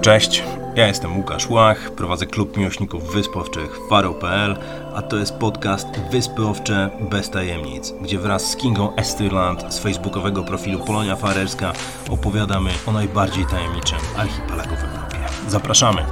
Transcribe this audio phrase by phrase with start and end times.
[0.00, 0.42] Cześć,
[0.74, 4.56] ja jestem Łukasz Łach, prowadzę klub miłośników wysp owczych Faro.pl,
[4.94, 10.42] a to jest podcast Wyspy Owcze bez tajemnic, gdzie wraz z Kingą Estyrland z facebookowego
[10.42, 11.72] profilu Polonia Farerska
[12.10, 15.18] opowiadamy o najbardziej tajemniczym archipelagu w Europie.
[15.48, 16.04] Zapraszamy!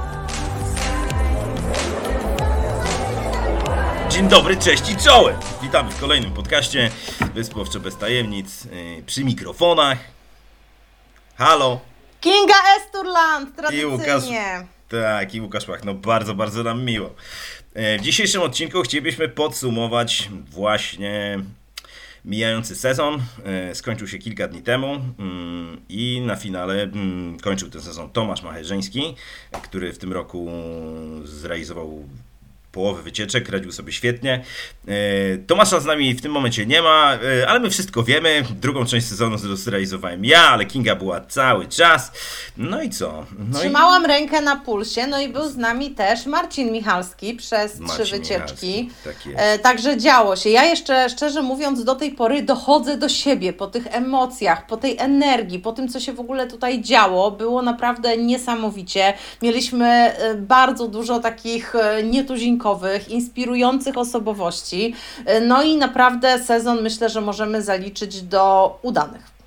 [4.09, 5.35] Dzień dobry, cześć i czołem!
[5.61, 6.91] Witamy w kolejnym podcaście
[7.33, 9.97] Wyspy Owcze bez tajemnic yy, przy mikrofonach.
[11.37, 11.88] Halo!
[12.21, 13.87] Kinga Esturland, tradycyjnie.
[14.89, 17.15] tak, i Łukasz Łach, no bardzo, bardzo nam miło.
[17.73, 21.39] E, W dzisiejszym odcinku chcielibyśmy podsumować właśnie
[22.25, 23.21] mijający sezon.
[23.45, 28.41] E, Skończył się kilka dni temu mm, i na finale mm, kończył ten sezon Tomasz
[28.43, 29.15] Macherzyński,
[29.63, 30.51] który w tym roku
[31.23, 32.03] zrealizował
[32.71, 34.43] połowę wycieczek, radził sobie świetnie.
[34.87, 34.91] E,
[35.37, 38.43] Tomasza z nami w tym momencie nie ma, e, ale my wszystko wiemy.
[38.61, 42.11] Drugą część sezonu zrealizowałem ja, ale Kinga była cały czas.
[42.57, 43.25] No i co?
[43.51, 43.61] No i...
[43.61, 48.17] Trzymałam rękę na pulsie, no i był z nami też Marcin Michalski przez Marcin trzy
[48.17, 48.89] wycieczki.
[49.03, 49.15] Tak.
[49.35, 50.49] E, także działo się.
[50.49, 54.97] Ja jeszcze, szczerze mówiąc, do tej pory dochodzę do siebie po tych emocjach, po tej
[54.97, 57.31] energii, po tym, co się w ogóle tutaj działo.
[57.31, 59.13] Było naprawdę niesamowicie.
[59.41, 62.03] Mieliśmy bardzo dużo takich e,
[62.59, 64.93] nietuzinkowych, inspirujących osobowości.
[65.25, 69.38] E, No i naprawdę sezon myślę, że możemy zaliczyć do udanych.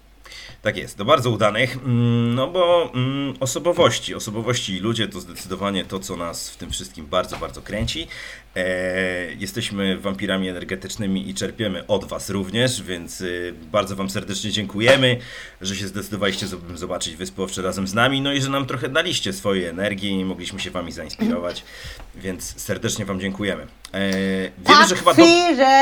[0.62, 5.84] Tak jest, do bardzo udanych, mm, no bo mm, osobowości, osobowości i ludzie to zdecydowanie
[5.84, 8.08] to, co nas w tym wszystkim bardzo, bardzo kręci.
[8.56, 15.18] E, jesteśmy wampirami energetycznymi i czerpiemy od Was również, więc y, bardzo Wam serdecznie dziękujemy,
[15.60, 18.88] że się zdecydowaliście żeby zobaczyć Wyspy Owcze razem z nami, no i że nam trochę
[18.88, 21.64] daliście swojej energii i mogliśmy się Wami zainspirować,
[22.14, 23.66] więc serdecznie Wam dziękujemy.
[23.92, 25.14] E, wiemy, tak, że chyba...
[25.14, 25.22] do-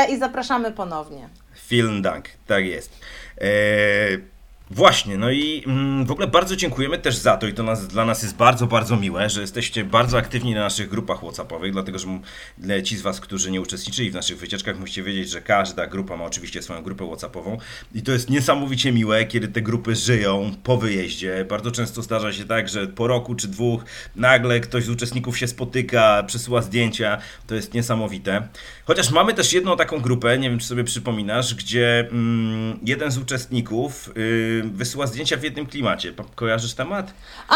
[0.09, 1.29] i zapraszamy ponownie.
[1.69, 2.99] Vielen Dank, tak jest.
[3.37, 4.30] Eee,
[4.71, 8.05] właśnie, no i mm, w ogóle bardzo dziękujemy też za to i to nas, dla
[8.05, 12.07] nas jest bardzo, bardzo miłe, że jesteście bardzo aktywni na naszych grupach WhatsAppowych, dlatego że
[12.57, 16.17] dla ci z Was, którzy nie uczestniczyli w naszych wycieczkach, musicie wiedzieć, że każda grupa
[16.17, 17.57] ma oczywiście swoją grupę WhatsAppową
[17.95, 21.45] i to jest niesamowicie miłe, kiedy te grupy żyją po wyjeździe.
[21.49, 23.83] Bardzo często zdarza się tak, że po roku czy dwóch
[24.15, 27.17] nagle ktoś z uczestników się spotyka, przesyła zdjęcia,
[27.47, 28.47] to jest niesamowite.
[28.91, 33.17] Chociaż mamy też jedną taką grupę, nie wiem czy sobie przypominasz, gdzie mm, jeden z
[33.17, 36.13] uczestników y, wysyła zdjęcia w jednym klimacie.
[36.13, 37.13] Pa- Kojarzysz temat?
[37.49, 37.55] A,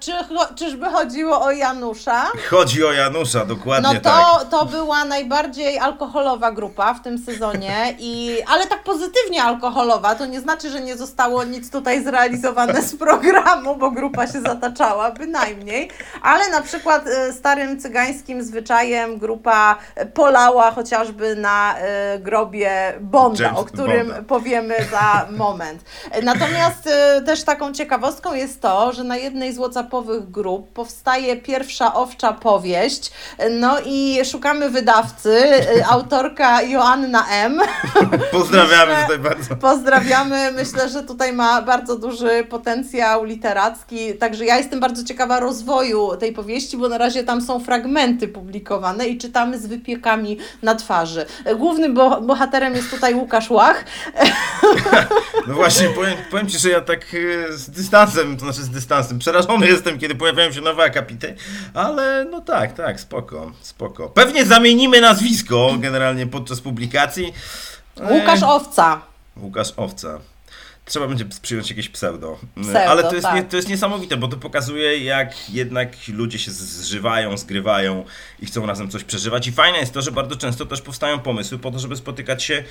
[0.00, 2.26] czy, cho- czyżby chodziło o Janusza?
[2.50, 4.48] Chodzi o Janusza, dokładnie No to, tak.
[4.50, 10.40] to była najbardziej alkoholowa grupa w tym sezonie, i, ale tak pozytywnie alkoholowa, to nie
[10.40, 15.90] znaczy, że nie zostało nic tutaj zrealizowane z programu, bo grupa się zataczała, bynajmniej,
[16.22, 19.78] ale na przykład e, starym cygańskim zwyczajem grupa
[20.30, 24.22] polała chociażby na e, grobie Bonda, James o którym Bonda.
[24.22, 25.84] powiemy za moment.
[26.22, 31.94] Natomiast e, też taką ciekawostką jest to, że na jednej z WhatsAppowych grup powstaje pierwsza
[31.94, 33.10] owcza powieść,
[33.50, 35.38] no i szukamy wydawcy,
[35.78, 37.60] e, autorka Joanna M.
[38.32, 39.56] Pozdrawiamy Myślę- tutaj bardzo.
[39.56, 46.16] Pozdrawiamy, myślę, że tutaj ma bardzo duży potencjał literacki, także ja jestem bardzo ciekawa rozwoju
[46.16, 50.09] tej powieści, bo na razie tam są fragmenty publikowane i czytamy z wypiekami
[50.62, 51.26] na twarzy.
[51.56, 53.84] Głównym bo bohaterem jest tutaj Łukasz Łach,
[55.46, 59.18] No właśnie, powiem, powiem Ci, że ja tak y, z dystansem, to znaczy z dystansem,
[59.18, 61.34] przerażony jestem, kiedy pojawiają się nowe akapity,
[61.74, 64.08] ale no tak, tak, spoko, spoko.
[64.08, 67.32] Pewnie zamienimy nazwisko generalnie podczas publikacji.
[68.10, 69.00] Łukasz E, Owca.
[69.36, 70.18] Łukasz Owca.
[70.90, 72.38] Trzeba będzie przyjąć jakieś pseudo.
[72.62, 73.34] Pseudo, Ale to jest, tak.
[73.34, 78.04] nie, to jest niesamowite, bo to pokazuje, jak jednak ludzie się zżywają, zgrywają
[78.42, 79.46] i chcą razem coś przeżywać.
[79.46, 82.64] I fajne jest to, że bardzo często też powstają pomysły po to, żeby spotykać się,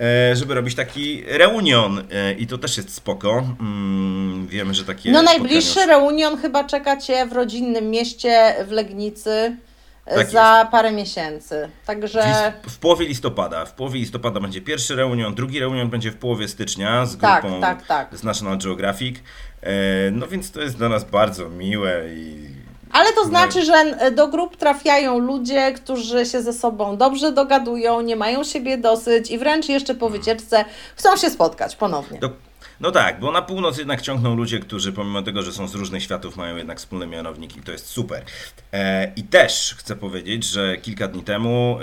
[0.00, 2.02] e, żeby robić taki reunion.
[2.12, 3.44] E, I to też jest spoko.
[3.60, 5.10] Mm, wiemy, że takie.
[5.10, 9.56] No spotkania- najbliższy reunion chyba czeka Cię w rodzinnym mieście w Legnicy
[10.14, 11.68] Tak za parę miesięcy.
[11.86, 13.64] Także W, w połowie listopada.
[13.64, 17.60] W połowie listopada będzie pierwszy reunion, drugi reunion będzie w połowie stycznia z Tak, grupą
[17.60, 18.16] tak, tak.
[18.16, 19.16] z National Geographic.
[19.62, 19.70] E,
[20.12, 22.46] no więc to jest dla nas bardzo miłe i
[22.92, 23.28] Ale to No.
[23.28, 28.44] znaczy, że e, do grup trafiają ludzie, którzy się ze sobą dobrze dogadują, nie mają
[28.44, 30.64] siebie dosyć i wręcz jeszcze po wycieczce
[30.96, 32.18] chcą się spotkać ponownie.
[32.80, 36.02] No tak, bo na północ jednak ciągną ludzie, którzy pomimo tego, że są z różnych
[36.02, 38.24] światów, mają jednak wspólny mianownik i to jest super.
[38.72, 41.78] E, I też chcę powiedzieć, że kilka dni temu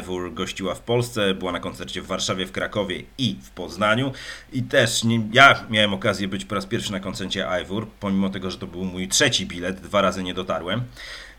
[0.00, 4.12] Ivor gościła w Polsce, była na koncercie w Warszawie, w Krakowie i w Poznaniu.
[4.52, 8.50] I też nie, ja miałem okazję być po raz pierwszy na koncercie Ivor, pomimo tego,
[8.50, 10.82] że to był mój trzeci bilet, dwa razy nie dotarłem.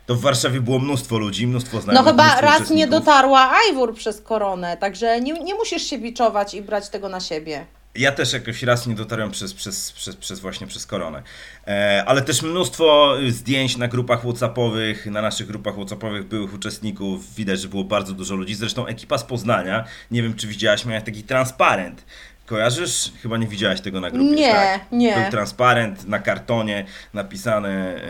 [0.06, 3.94] To w Warszawie było mnóstwo ludzi, mnóstwo No znajomych, chyba mnóstwo raz nie dotarła Ajwór
[3.94, 7.66] przez koronę, także nie, nie musisz się biczować i brać tego na siebie.
[7.98, 11.22] Ja też jakoś raz nie dotarłem przez, przez, przez, przez właśnie przez koronę.
[11.66, 17.34] E, ale też mnóstwo zdjęć na grupach Whatsappowych, na naszych grupach Whatsappowych byłych uczestników.
[17.34, 18.54] Widać, że było bardzo dużo ludzi.
[18.54, 22.04] Zresztą ekipa z Poznania, nie wiem czy widziałaś, miała taki transparent.
[22.46, 23.12] Kojarzysz?
[23.22, 24.34] Chyba nie widziałaś tego na grupie.
[24.34, 24.80] Nie, tak?
[24.92, 25.14] nie.
[25.14, 28.02] Był transparent na kartonie napisane,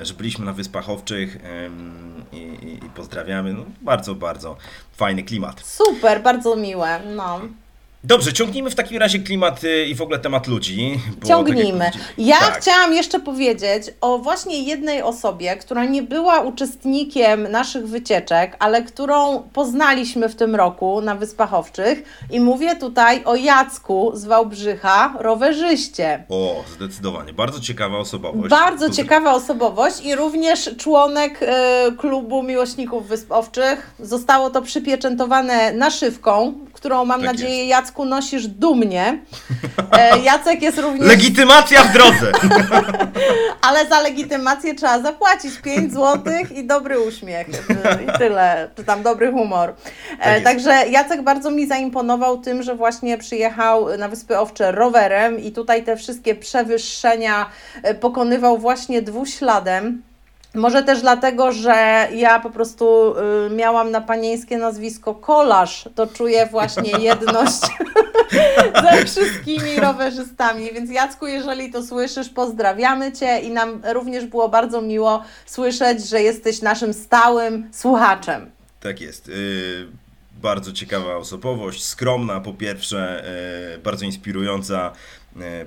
[0.00, 1.38] e, że byliśmy na Wyspach Owczych
[2.32, 3.52] i, i, i pozdrawiamy.
[3.52, 4.56] No, bardzo, bardzo
[4.96, 5.60] fajny klimat.
[5.66, 7.00] Super, bardzo miłe.
[7.16, 7.40] No.
[8.04, 11.00] Dobrze, ciągnijmy w takim razie klimat y, i w ogóle temat ludzi.
[11.20, 11.84] bo Ciągnijmy.
[11.84, 17.50] tak jak Ja tak, chciałam jeszcze powiedzieć o właśnie jednej osobie, która nie była uczestnikiem
[17.50, 22.02] naszych wycieczek, ale którą poznaliśmy w tym roku na Wyspach Owczych.
[22.30, 26.24] I mówię tutaj o Jacku z Wałbrzycha, rowerzyście.
[26.28, 27.32] O, zdecydowanie.
[27.32, 28.50] Bardzo ciekawa osobowość.
[28.50, 33.90] Bardzo ciekawa osobowość i również członek e, klubu miłośników Wysp Owczych.
[34.00, 39.18] Zostało to przypieczętowane naszywką, którą mam Tak nadzieję Jacku nosisz dumnie.
[39.92, 41.08] E, Jacek jest również...
[41.08, 42.32] Legitymacja w drodze!
[43.68, 47.48] Ale za legitymację trzeba zapłacić 5 zł i dobry uśmiech.
[48.04, 49.74] I tyle, czy tam dobry humor.
[50.20, 50.44] E, jest.
[50.44, 55.84] Także Jacek bardzo mi zaimponował tym, że właśnie przyjechał na Wyspy Owcze rowerem i tutaj
[55.84, 57.50] te wszystkie przewyższenia
[57.82, 60.02] e, pokonywał właśnie dwuśladem.
[60.54, 63.14] Może też dlatego, że ja po prostu
[63.46, 67.60] y, miałam na panieńskie nazwisko Kolarz, to czuję właśnie jedność
[68.82, 70.72] ze wszystkimi rowerzystami.
[70.72, 76.22] Więc Jacku, jeżeli to słyszysz, pozdrawiamy Cię i nam również było bardzo miło słyszeć, że
[76.22, 78.50] jesteś naszym stałym słuchaczem.
[78.80, 79.28] Tak jest.
[79.28, 79.86] y,
[80.42, 83.24] bardzo ciekawa osobowość, skromna po pierwsze,
[83.74, 84.92] y, bardzo inspirująca,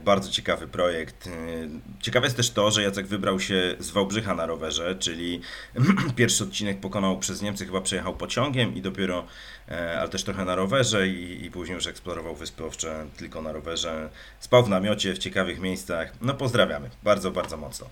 [0.06, 1.28] bardzo ciekawy projekt.
[1.28, 1.70] Y,
[2.02, 5.42] Ciekawe jest też to, że Jacek wybrał się z Wałbrzycha na rowerze, czyli
[6.16, 9.26] pierwszy odcinek pokonał przez Niemcy, chyba przejechał pociągiem i dopiero, e,
[10.00, 14.10] ale też trochę na rowerze i, i później już eksplorował Wyspy Owcze tylko na rowerze.
[14.40, 16.14] Spał w namiocie, w ciekawych miejscach.
[16.22, 17.88] No pozdrawiamy, bardzo, bardzo mocno.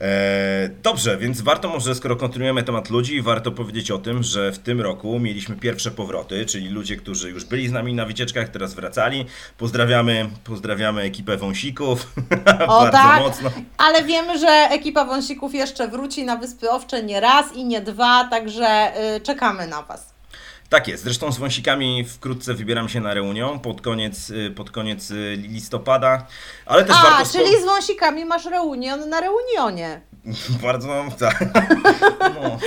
[0.00, 4.58] E, dobrze, więc warto może, skoro kontynuujemy temat ludzi, warto powiedzieć o tym, że w
[4.58, 8.74] tym roku mieliśmy pierwsze powroty, czyli ludzie, którzy już byli z nami na wycieczkach, teraz
[8.74, 9.26] wracali.
[9.58, 12.06] Pozdrawiamy, pozdrawiamy ekipę wąsików.
[12.62, 13.50] O bardzo tak, mocno.
[13.78, 18.28] ale wiemy, że ekipa wąsików jeszcze wróci na Wyspy Owcze nie raz i nie dwa,
[18.30, 20.11] także y, czekamy na Was.
[20.72, 25.10] Tak jest, zresztą z wąsikami wkrótce wybieram się na reunią pod koniec, y, pod koniec
[25.10, 26.26] y, listopada,
[26.66, 30.00] ale też A, warto czyli z wąsikami masz reunion na reunionie.
[30.62, 31.44] Bardzo, tak.
[32.42, 32.58] No,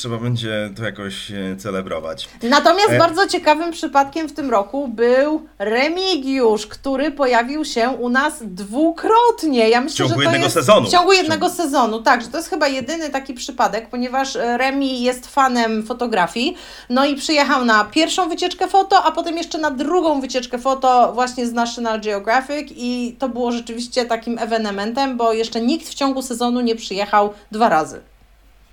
[0.00, 2.28] trzeba będzie to jakoś e, celebrować.
[2.42, 8.34] Natomiast E- bardzo ciekawym przypadkiem w tym roku był Remigiusz, który pojawił się u nas
[8.42, 9.68] dwukrotnie.
[9.68, 10.86] Ja myślę, W ciągu że to jednego jest sezonu.
[10.86, 15.02] W ciągu W jednego sezonu, tak, że to jest chyba jedyny taki przypadek, ponieważ Remi
[15.02, 16.56] jest fanem fotografii.
[16.90, 21.46] No i przyjechał na pierwszą wycieczkę foto, a potem jeszcze na drugą wycieczkę foto właśnie
[21.46, 26.60] z National Geographic i to było rzeczywiście takim ewenementem, bo jeszcze nikt w ciągu sezonu
[26.60, 28.09] nie przyjechał dwa razy.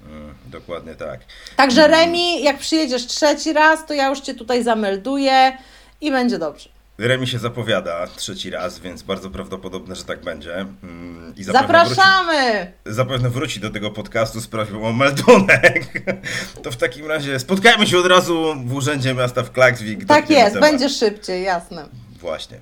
[0.05, 1.19] Mm, dokładnie tak.
[1.55, 5.57] Także Remi, jak przyjedziesz trzeci raz, to ja już Cię tutaj zamelduję
[6.01, 6.69] i będzie dobrze.
[6.97, 10.55] Remi się zapowiada trzeci raz, więc bardzo prawdopodobne, że tak będzie.
[10.55, 12.71] Mm, I zapewne wróci, Zapraszamy!
[12.85, 15.83] zapewne wróci do tego podcastu z prośbą o meldunek.
[16.63, 20.05] To w takim razie spotkajmy się od razu w Urzędzie Miasta w Klaksvik.
[20.05, 20.71] Tak jest, temat.
[20.71, 21.85] będzie szybciej, jasne.
[22.19, 22.57] Właśnie.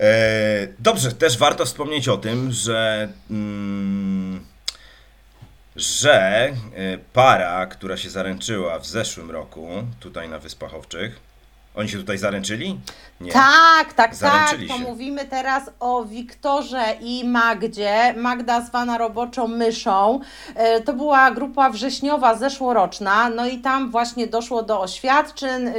[0.00, 3.08] E, dobrze, też warto wspomnieć o tym, że.
[3.30, 4.40] Mm,
[5.76, 9.68] że e, para, która się zaręczyła w zeszłym roku,
[10.00, 11.29] tutaj na Wyspach Owczych,
[11.74, 12.78] oni się tutaj zaręczyli?
[13.20, 13.32] Nie.
[13.32, 14.14] Tak, tak, tak.
[14.14, 14.80] Zaręczyli To się.
[14.82, 18.14] mówimy teraz o Wiktorze i Magdzie.
[18.16, 20.20] Magda zwana roboczą myszą.
[20.54, 23.28] E, To była grupa wrześniowa, zeszłoroczna.
[23.30, 25.68] No i tam właśnie doszło do oświadczyn.
[25.68, 25.72] E,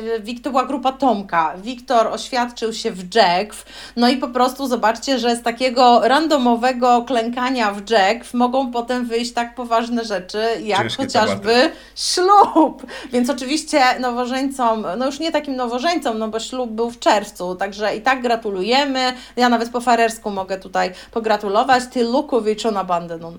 [0.44, 1.54] to była grupa Tomka.
[1.58, 3.66] Wiktor oświadczył się w Jackw.
[3.96, 9.34] No i po prostu zobaczcie, że z takiego randomowego klękania w Jackw mogą potem wyjść
[9.34, 12.86] tak poważne rzeczy, jak Ciężkie chociażby ślub.
[13.12, 15.81] Więc oczywiście nowożeńcom, no już nie takim nowożeńcom,
[16.16, 19.14] no bo ślub był w czerwcu, także i tak gratulujemy.
[19.36, 21.84] Ja nawet po farersku mogę tutaj pogratulować.
[21.94, 23.38] Ty Lukowicz na bandeną.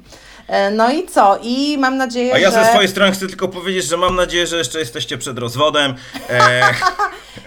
[0.49, 1.39] E, No i co?
[1.43, 2.65] I mam nadzieję, A ja że...
[2.65, 5.95] ze swojej strony chcę tylko powiedzieć, że mam nadzieję, że jeszcze jesteście przed rozwodem.
[6.31, 6.63] E,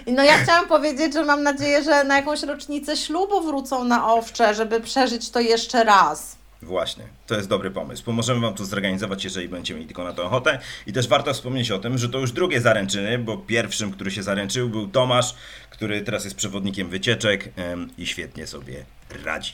[0.06, 4.54] No ja chciałam powiedzieć, że mam nadzieję, że na jakąś rocznicę ślubu wrócą na owcze,
[4.54, 6.36] żeby przeżyć to jeszcze raz.
[6.62, 8.04] Właśnie, to jest dobry pomysł.
[8.04, 10.58] Pomożemy Wam to zorganizować, jeżeli będziecie mieli tylko na to ochotę.
[10.86, 14.22] I też warto wspomnieć o tym, że to już drugie zaręczyny, bo pierwszym, który się
[14.22, 15.34] zaręczył, był Tomasz,
[15.70, 17.52] który teraz jest przewodnikiem wycieczek
[17.98, 18.84] i świetnie sobie
[19.24, 19.52] radzi.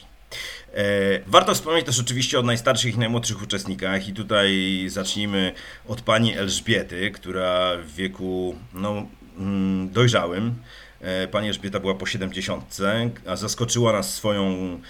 [0.74, 0.84] E,
[1.26, 5.52] warto wspomnieć też oczywiście o najstarszych i najmłodszych uczestnikach i tutaj zacznijmy
[5.88, 9.06] od pani Elżbiety, która w wieku no,
[9.38, 10.54] mm, dojrzałym
[11.02, 12.78] E, Pani Elżbieta była po 70,
[13.26, 14.80] a zaskoczyła nas swoją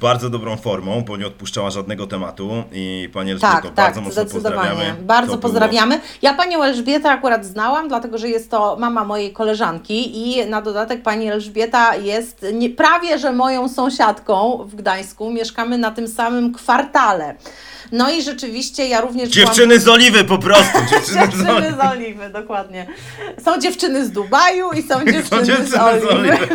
[0.00, 4.22] bardzo dobrą formą, bo nie odpuszczała żadnego tematu i Pani Elżbieto, Tak, tak, bardzo mocno
[4.22, 4.56] zdecydowanie.
[4.70, 5.02] pozdrawiamy.
[5.02, 6.00] Bardzo To było- pozdrawiamy.
[6.22, 11.02] Ja panią Elżbietę akurat znałam, dlatego że jest to mama mojej koleżanki i na dodatek
[11.02, 15.30] pani Elżbieta jest nie, prawie że moją sąsiadką w Gdańsku.
[15.30, 17.34] Mieszkamy na tym samym kwartale.
[17.92, 21.76] No i rzeczywiście ja również byłam- Dziewczyny z oliwy po prostu, dziewczyny z Dziewczyny oliwy.
[21.76, 22.86] z oliwy, dokładnie.
[23.44, 26.06] Są dziewczyny z Dubaju i są dziewczyny, Są dziewczyny z oliwy.
[26.06, 26.38] z oliwy.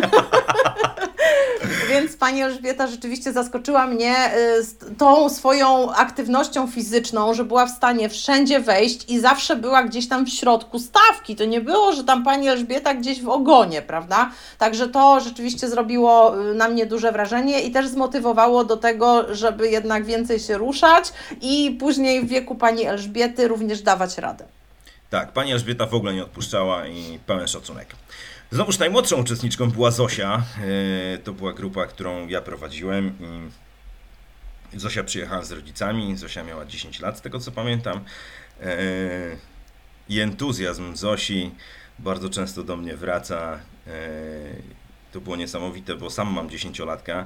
[1.90, 4.14] Więc pani Elżbieta rzeczywiście zaskoczyła mnie
[4.58, 9.82] y, z tą swoją aktywnością fizyczną, że była w stanie wszędzie wejść i zawsze była
[9.82, 11.36] gdzieś tam w środku stawki.
[11.36, 14.30] To nie było, że tam pani Elżbieta gdzieś w ogonie, prawda?
[14.58, 19.68] Także to rzeczywiście zrobiło y, na mnie duże wrażenie i też zmotywowało do tego, żeby
[19.68, 24.44] jednak więcej się ruszać i później w wieku pani Elżbiety również dawać radę.
[25.10, 27.94] Tak, pani Elżbieta w ogóle nie odpuszczała i pełen szacunek.
[28.50, 30.42] Znowuż najmłodszą uczestniczką była Zosia.
[31.12, 33.16] Yy, To była grupa, którą ja prowadziłem
[34.72, 36.16] i Zosia przyjechała z rodzicami.
[36.16, 38.00] Zosia miała 10 lat, z tego co pamiętam.
[38.60, 38.66] Yy,
[40.08, 41.50] I entuzjazm Zosi
[41.98, 43.58] bardzo często do mnie wraca.
[43.86, 43.92] Yy,
[45.12, 47.24] To było niesamowite, bo sam mam 10-latka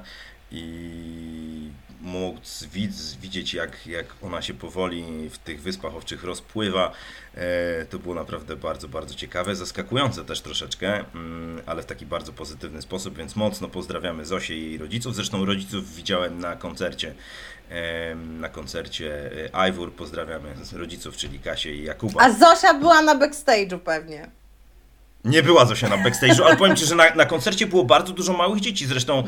[0.55, 1.71] i
[2.01, 6.93] móc widz, widzieć, jak, jak ona się powoli w tych wyspach owczych rozpływa.
[7.35, 12.33] E, to było naprawdę bardzo, bardzo ciekawe, zaskakujące też troszeczkę, mm, ale w taki bardzo
[12.33, 15.15] pozytywny sposób, więc mocno pozdrawiamy Zosię i jej rodziców.
[15.15, 17.15] Zresztą rodziców widziałem na koncercie.
[17.69, 22.21] em, Na koncercie e, Ivor pozdrawiamy rodziców, czyli Kasię i Jakuba.
[22.25, 24.31] A Zosia była na backstage'u pewnie.
[25.25, 28.33] Nie była Zosia na backstage'u, ale powiem Ci, że na, na koncercie było bardzo dużo
[28.33, 28.87] małych dzieci.
[28.87, 29.25] Zresztą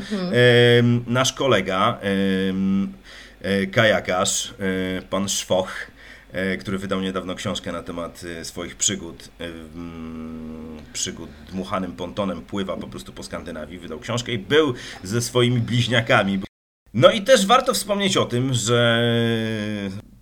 [0.79, 2.93] em, nasz kolega, em,
[3.41, 4.53] e, kajakarz,
[4.97, 5.71] e, pan Szwoch,
[6.31, 12.41] e, który wydał niedawno książkę na temat e, swoich przygód, e, mm, przygód dmuchanym pontonem,
[12.41, 14.73] pływa po prostu po Skandynawii, wydał książkę i był
[15.03, 16.39] ze swoimi bliźniakami.
[16.93, 19.01] No i też warto wspomnieć o tym, że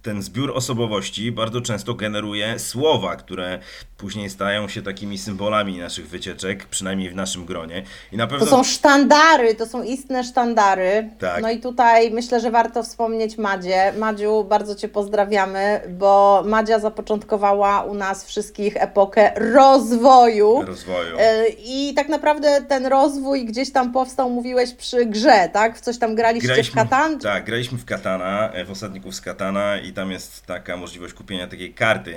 [0.02, 3.60] ten zbiór osobowości bardzo często generuje słowa, które
[3.98, 7.84] później stają się takimi symbolami naszych wycieczek, przynajmniej w naszym gronie.
[8.12, 11.10] I na pewno To są sztandary, to są istne sztandary.
[11.20, 11.42] Tak.
[11.42, 13.94] No i tutaj myślę, że warto wspomnieć Madzie.
[13.98, 20.62] Madziu, bardzo Cię pozdrawiamy, bo Madzia zapoczątkowała u nas wszystkich epokę rozwoju.
[20.62, 21.18] rozwoju.
[21.20, 25.78] E, I tak naprawdę ten rozwój gdzieś tam powstał, mówiłeś przy grze, tak?
[25.78, 27.20] W coś tam graliście w Katan?
[27.20, 31.48] Tak, graliśmy w Katana, e, w Osadników z Katana i tam jest taka możliwość kupienia
[31.48, 32.16] takiej karty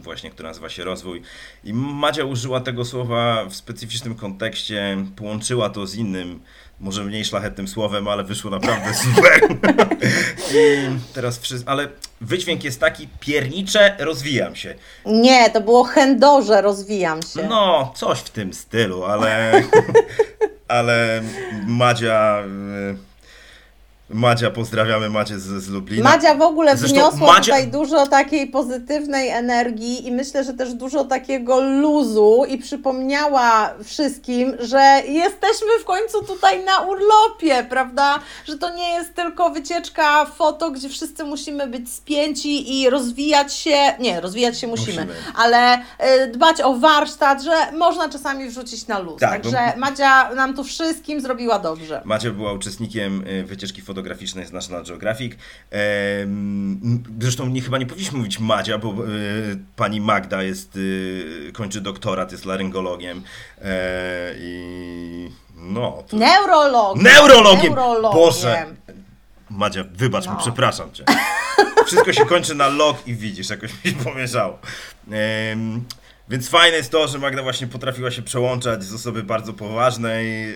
[0.00, 1.00] właśnie, która nazywa się Rozwój.
[1.64, 6.40] I Madzia użyła tego słowa w specyficznym kontekście, połączyła to z innym,
[6.80, 9.56] może mniej szlachetnym słowem, ale wyszło naprawdę super.
[10.54, 11.88] I teraz wszyscy, ale
[12.20, 14.74] wydźwięk jest taki, piernicze, rozwijam się.
[15.06, 17.42] Nie, to było chędorze, rozwijam się.
[17.48, 19.52] No, coś w tym stylu, ale.
[20.68, 21.22] ale
[21.66, 22.42] Madzia.
[24.12, 26.10] Madzia, pozdrawiamy Madzie z, z Lublina.
[26.10, 30.74] Madzia w ogóle Zresztą wniosła Madzia- tutaj dużo takiej pozytywnej energii i myślę, że też
[30.74, 38.18] dużo takiego luzu i przypomniała wszystkim, że jesteśmy w końcu tutaj na urlopie, prawda?
[38.44, 43.76] Że to nie jest tylko wycieczka foto, gdzie wszyscy musimy być spięci i rozwijać się,
[44.00, 45.14] nie, rozwijać się musimy, Musimy.
[45.36, 49.20] ale y, dbać o warsztat, że można czasami wrzucić na luz.
[49.20, 52.02] Tak, Także bo- Madzia nam tu wszystkim zrobiła dobrze.
[52.04, 53.99] Madzia była uczestnikiem y, wycieczki fotograficznej
[54.46, 55.32] z National Geographic.
[57.20, 62.32] Zresztą nie, chyba nie powinniśmy mówić Madzia, bo y, pani Magda jest, y, kończy doktorat,
[62.32, 63.22] jest laryngologiem.
[63.62, 66.04] E, I no.
[66.08, 66.16] To...
[66.16, 67.02] Neurologiem.
[67.04, 67.62] Neurologiem!
[67.74, 68.20] Neurologiem.
[68.20, 68.66] Boże!
[69.50, 70.38] Madzia, wybacz mi, No.
[70.38, 71.04] przepraszam cię.
[71.86, 74.58] Wszystko się kończy na log i widzisz, jakoś mi się pomieszało.
[76.30, 80.46] Więc fajne jest to, że Magda właśnie potrafiła się przełączać z osoby bardzo poważnej,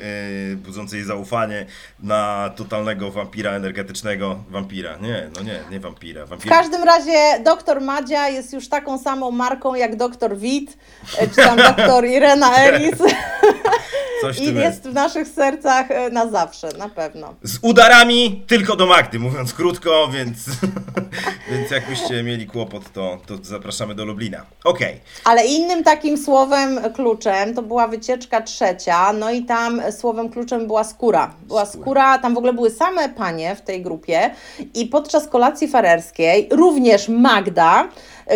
[0.50, 1.66] yy, budzącej zaufanie,
[2.00, 4.44] na totalnego wampira energetycznego.
[4.50, 6.26] Wampira, nie, no nie, nie wampira.
[6.26, 6.56] W wampira.
[6.56, 10.78] każdym razie doktor Madzia jest już taką samą marką jak doktor Wit,
[11.18, 12.98] e, czy tam doktor Irena w
[14.40, 17.34] i jest w naszych sercach e, na zawsze, na pewno.
[17.42, 20.38] Z udarami tylko do Magdy, mówiąc krótko, więc,
[21.50, 24.46] więc jakbyście mieli kłopot, to, to zapraszamy do Lublina.
[24.64, 25.00] Okej.
[25.24, 30.84] Ale innym takim słowem kluczem to była wycieczka trzecia, no i tam słowem kluczem była
[30.84, 31.34] skóra.
[31.48, 32.18] Była Skóra.
[32.18, 34.30] tam w ogóle były same panie w tej grupie
[34.74, 37.88] i podczas kolacji farerskiej również Magda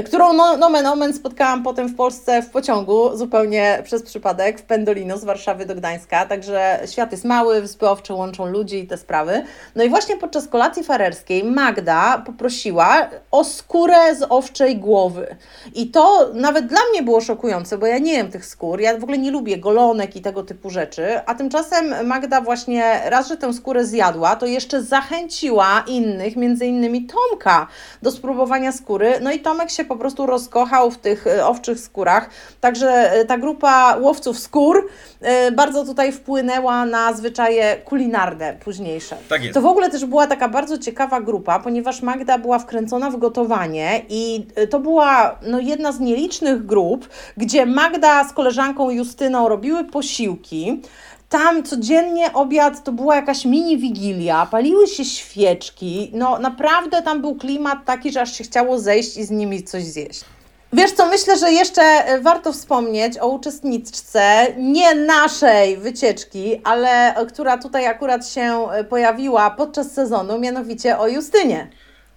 [0.05, 5.19] którą no, nomen omen spotkałam potem w Polsce w pociągu, zupełnie przez przypadek, w Pendolino
[5.19, 9.43] z Warszawy do Gdańska, także świat jest mały, wyspy owcze łączą ludzi i te sprawy.
[9.77, 15.37] No i właśnie podczas kolacji farerskiej Magda poprosiła o skórę z owczej głowy.
[15.75, 19.03] I to nawet dla mnie było szokujące, bo ja nie jem tych skór, ja w
[19.03, 23.53] ogóle nie lubię golonek i tego typu rzeczy, a tymczasem Magda właśnie raz, że tę
[23.53, 27.67] skórę zjadła, to jeszcze zachęciła innych, między innymi Tomka,
[28.03, 29.19] do spróbowania skóry.
[29.23, 32.31] No i Tomek się po prostu rozkochał w tych e, owczych skórach.
[32.61, 34.89] Także e, ta grupa łowców skór
[35.21, 39.17] e, bardzo tutaj wpłynęła na zwyczaje kulinarne późniejsze.
[39.29, 39.55] Tak jest.
[39.55, 44.03] To w ogóle też była taka bardzo ciekawa grupa, ponieważ Magda była wkręcona w gotowanie
[44.09, 50.83] i to była no, jedna z nielicznych grup, gdzie Magda z koleżanką Justyną robiły posiłki.
[51.29, 56.11] Tam codziennie obiad to była jakaś mini wigilia, paliły się świeczki.
[56.15, 59.85] No naprawdę tam był klimat taki, że aż się chciało zejść i z nimi coś
[59.85, 60.25] zjeść.
[60.73, 67.27] Wiesz co, myślę, że jeszcze e, warto wspomnieć o uczestniczce nie naszej wycieczki, ale e,
[67.27, 71.69] która tutaj akurat się e, pojawiła podczas sezonu, mianowicie o Justynie.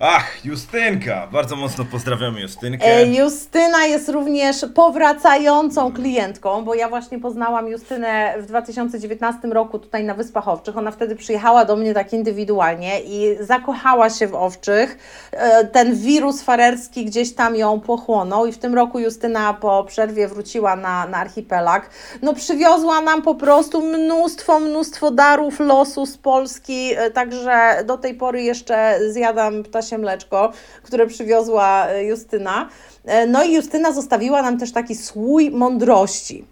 [0.04, 1.28] Ach, Justynka!
[1.32, 2.86] Bardzo mocno pozdrawiamy Justynkę.
[2.86, 10.04] E, Justyna jest również powracającą klientką, bo ja właśnie poznałam Justynę w 2019 roku tutaj
[10.04, 10.78] na Wyspach Owczych.
[10.78, 14.98] Ona wtedy przyjechała do mnie tak indywidualnie i zakochała się w owczych.
[15.32, 20.28] E, Ten wirus farerski gdzieś tam ją pochłonął i w tym roku Justyna po przerwie
[20.28, 21.90] wróciła na, na archipelag.
[22.22, 28.14] No przywiozła nam po prostu mnóstwo, mnóstwo darów losu z Polski, e, także do tej
[28.14, 30.52] pory jeszcze zjadam ptasie mleczko,
[30.84, 32.70] które przywiozła e, Justyna.
[33.06, 36.46] E, No i Justyna zostawiła nam też taki słój mądrości.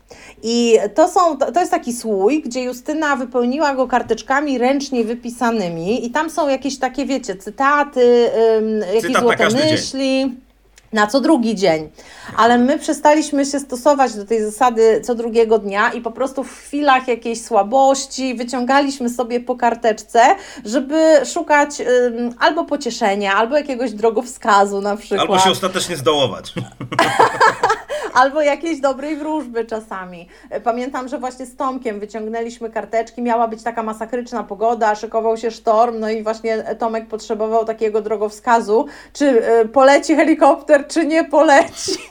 [0.43, 6.11] I to, są, to jest taki słój, gdzie Justyna wypełniła go karteczkami ręcznie wypisanymi i
[6.11, 8.29] tam są jakieś takie, wiecie, cytaty,
[8.87, 10.48] jakieś Cytat złote każdy dzień.
[10.93, 11.89] Na co drugi dzień.
[12.37, 16.57] Ale my przestaliśmy się stosować do tej zasady co drugiego dnia i po prostu w
[16.57, 20.21] chwilach jakiejś słabości wyciągaliśmy sobie po karteczce,
[20.65, 21.69] żeby szukać
[22.39, 25.21] albo pocieszenia, albo jakiegoś drogowskazu na przykład.
[25.21, 26.53] Albo się ostatecznie zdołować.
[28.13, 30.27] Albo jakiejś dobrej wróżby czasami.
[30.49, 35.51] E, Pamiętam, że właśnie z Tomkiem wyciągnęliśmy karteczki, miała być taka masakryczna pogoda, szykował się
[35.51, 41.91] sztorm, no i właśnie Tomek potrzebował takiego drogowskazu, czy e, poleci helikopter, czy nie poleci.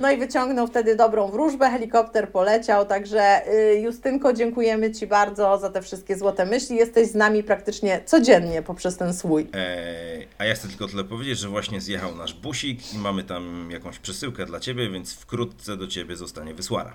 [0.00, 5.70] No i wyciągnął wtedy dobrą wróżbę, helikopter poleciał, także y, Justynko, dziękujemy Ci bardzo za
[5.70, 6.76] te wszystkie złote myśli.
[6.76, 9.46] Jesteś z nami praktycznie codziennie poprzez ten swój.
[9.52, 13.68] Eee, a ja chcę tylko tyle powiedzieć, że właśnie zjechał nasz busik i mamy tam
[13.70, 16.92] jakąś przesyłkę dla Ciebie, więc wkrótce do Ciebie zostanie wysłana.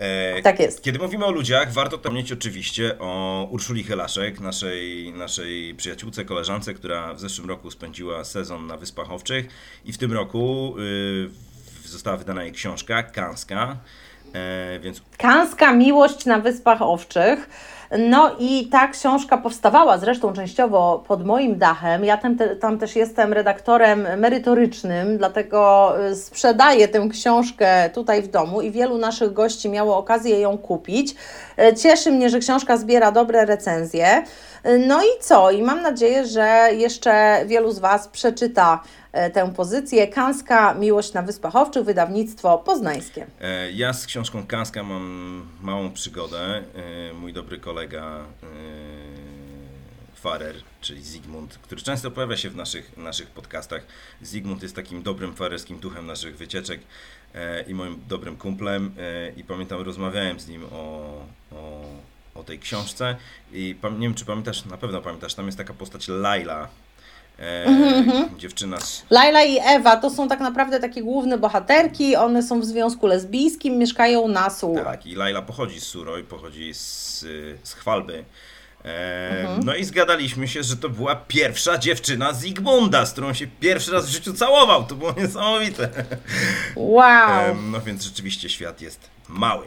[0.00, 0.82] Eee, Tak jest.
[0.82, 7.14] Kiedy mówimy o ludziach, warto wspomnieć oczywiście o Urszuli Helaszek, naszej, naszej przyjaciółce, koleżance, która
[7.14, 9.48] w zeszłym roku spędziła sezon na Wyspach Owczych
[9.84, 13.76] i w tym roku y, została wydana jej książka Kanska,
[14.34, 17.48] e, więc Kanska Miłość na Wyspach Owczych.
[17.98, 22.04] No i ta książka powstawała zresztą częściowo pod moim dachem.
[22.04, 28.28] Ja tam, te, tam też jestem redaktorem merytorycznym, dlatego y, sprzedaję tę książkę tutaj w
[28.28, 31.14] domu i wielu naszych gości miało okazję ją kupić.
[31.58, 34.22] Y, Cieszy mnie, że książka zbiera dobre recenzje.
[34.66, 35.50] Y, No i co?
[35.50, 38.80] I mam nadzieję, że jeszcze wielu z Was przeczyta
[39.12, 40.08] tę pozycję.
[40.08, 43.26] Kanska Miłość na Wyspach Owczych, wydawnictwo poznańskie.
[43.40, 46.62] E, Ja z książką Kanska mam małą przygodę.
[47.10, 48.46] E, Mój dobry kolega e,
[50.14, 53.82] Farer, czyli Zygmunt, który często pojawia się w naszych, naszych podcastach.
[54.22, 56.80] Zygmunt jest takim dobrym farerskim duchem naszych wycieczek
[57.34, 58.94] e, i moim dobrym kumplem.
[58.98, 61.12] E, I pamiętam, rozmawiałem z nim o,
[61.52, 61.82] o,
[62.34, 63.16] o tej książce.
[63.52, 66.68] I nie wiem, czy pamiętasz, na pewno pamiętasz, tam jest taka postać Laila.
[67.40, 67.66] E,
[68.38, 72.16] dziewczyna z Laila i Ewa to są tak naprawdę takie główne bohaterki.
[72.16, 74.84] One są w związku lesbijskim, mieszkają na Sułach.
[74.84, 77.20] Tak, i Laila pochodzi z Suroj, pochodzi z,
[77.62, 78.24] z Chwalby.
[78.84, 83.92] E, No i zgadaliśmy się, że to była pierwsza dziewczyna Zygmunda, z którą się pierwszy
[83.92, 84.84] raz w życiu całował.
[84.84, 85.88] To było niesamowite.
[86.76, 87.30] Wow!
[87.30, 89.66] E, no więc rzeczywiście świat jest mały.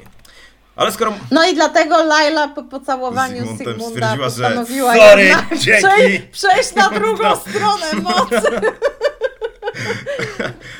[0.81, 4.65] Ale skoro No i dlatego Laila po pocałowaniu Zygmuntem Zygmunda stwierdziła, że
[4.99, 5.85] sorry, jednak dzięki.
[5.87, 7.35] przej- przejść na drugą No.
[7.35, 8.41] stronę mocy.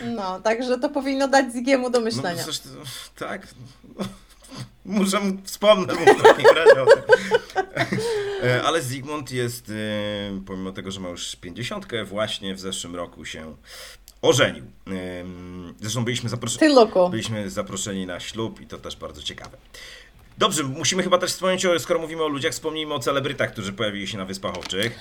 [0.05, 2.43] No, także to powinno dać Zygiemu do No, myślenia.
[2.43, 2.69] zresztą,
[3.19, 3.47] tak.
[3.99, 4.05] No,
[4.85, 7.01] muszę mu wspomnę mu w takim razie o tym.
[8.43, 9.73] E, Ale Zygmunt jest, e,
[10.45, 13.55] pomimo tego, że ma już 50, właśnie w zeszłym roku się
[14.21, 14.63] ożenił.
[15.79, 16.29] Zresztą byliśmy
[17.10, 19.57] byliśmy zaproszeni na ślub i to też bardzo ciekawe.
[20.38, 24.07] Dobrze, musimy chyba też wspomnieć, o, skoro mówimy o ludziach, wspomnijmy o celebrytach, którzy pojawili
[24.07, 24.99] się na Wyspach Owczych.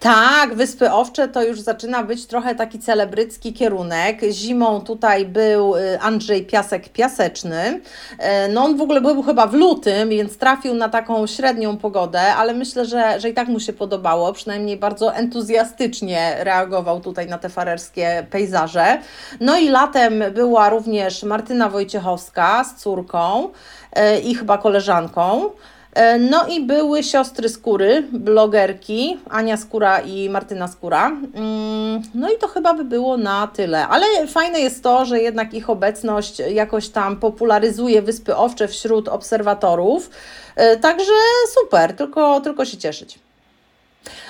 [0.00, 4.20] Tak, Wyspy Owcze to już zaczyna być trochę taki celebrycki kierunek.
[4.30, 7.80] Zimą tutaj był y, Andrzej Piasek Piaseczny.
[8.18, 12.34] E, no on w ogóle był chyba w lutym, więc trafił na taką średnią pogodę,
[12.34, 14.32] ale myślę, że, że i tak mu się podobało.
[14.32, 18.98] Przynajmniej bardzo entuzjastycznie reagował tutaj na te farerskie pejzaże.
[19.40, 23.48] No i latem była również Martyna Wojciechowska z córką
[23.92, 25.50] e, i chyba koleżanką.
[25.94, 31.06] E, no i były siostry Skóry, blogerki, Ania Skóra i Martyna Skóra.
[31.06, 33.88] Mm, no i to chyba by było na tyle.
[33.88, 40.10] Ale fajne jest to, że jednak ich obecność jakoś tam popularyzuje Wyspy Owcze wśród obserwatorów.
[40.56, 41.12] E, także
[41.60, 43.18] super, tylko, tylko się cieszyć.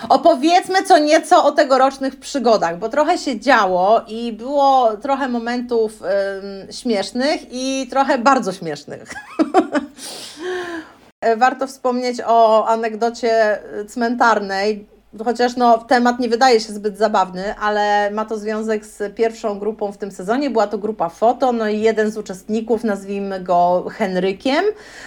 [0.09, 5.92] Opowiedzmy co nieco o tegorocznych przygodach, bo trochę się działo i było trochę momentów
[6.70, 9.14] śmiesznych i trochę bardzo śmiesznych.
[11.24, 13.58] E, warto wspomnieć o anegdocie
[13.88, 14.87] cmentarnej,
[15.24, 19.92] chociaż no, temat nie wydaje się zbyt zabawny, ale ma to związek z pierwszą grupą
[19.92, 20.50] w tym sezonie.
[20.50, 24.64] Była to grupa foto, no i jeden z uczestników, nazwijmy go Henrykiem,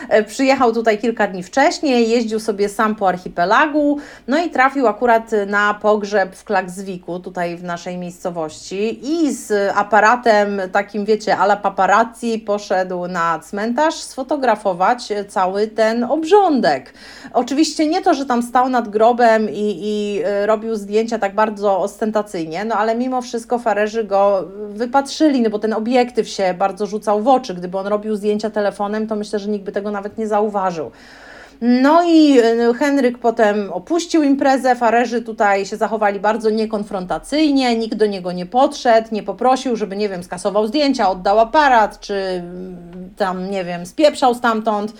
[0.10, 5.32] e, przyjechał tutaj kilka dni wcześniej, jeździł sobie sam po archipelagu, no i trafił akurat
[5.48, 12.39] na pogrzeb w Klakswiku, tutaj w naszej miejscowości i z aparatem takim, wiecie, ala paparazzi
[12.39, 16.93] poszedł na cmentarz sfotografować cały ten obrządek.
[17.34, 19.96] Oczywiście nie to, że tam stał nad grobem i, i
[20.43, 25.60] Y, robił zdjęcia tak bardzo ostentacyjnie, no ale mimo wszystko farerzy go wypatrzyli, no bo
[25.60, 27.53] ten obiektyw się bardzo rzucał w oczy.
[27.53, 30.91] Gdyby on robił zdjęcia telefonem, to myślę, że nikt by tego nawet nie zauważył.
[31.62, 38.05] No i y, Henryk potem opuścił imprezę, farerzy tutaj się zachowali bardzo niekonfrontacyjnie, nikt do
[38.05, 42.77] niego nie podszedł, nie poprosił, żeby, nie wiem, skasował zdjęcia, oddał aparat, czy mm,
[43.17, 44.93] tam, nie wiem, spieprzał stamtąd.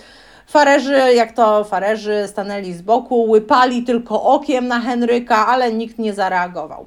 [0.48, 6.14] Farerzy, jak to farerzy, stanęli z boku, łypali tylko okiem na Henryka, ale nikt nie
[6.14, 6.86] zareagował.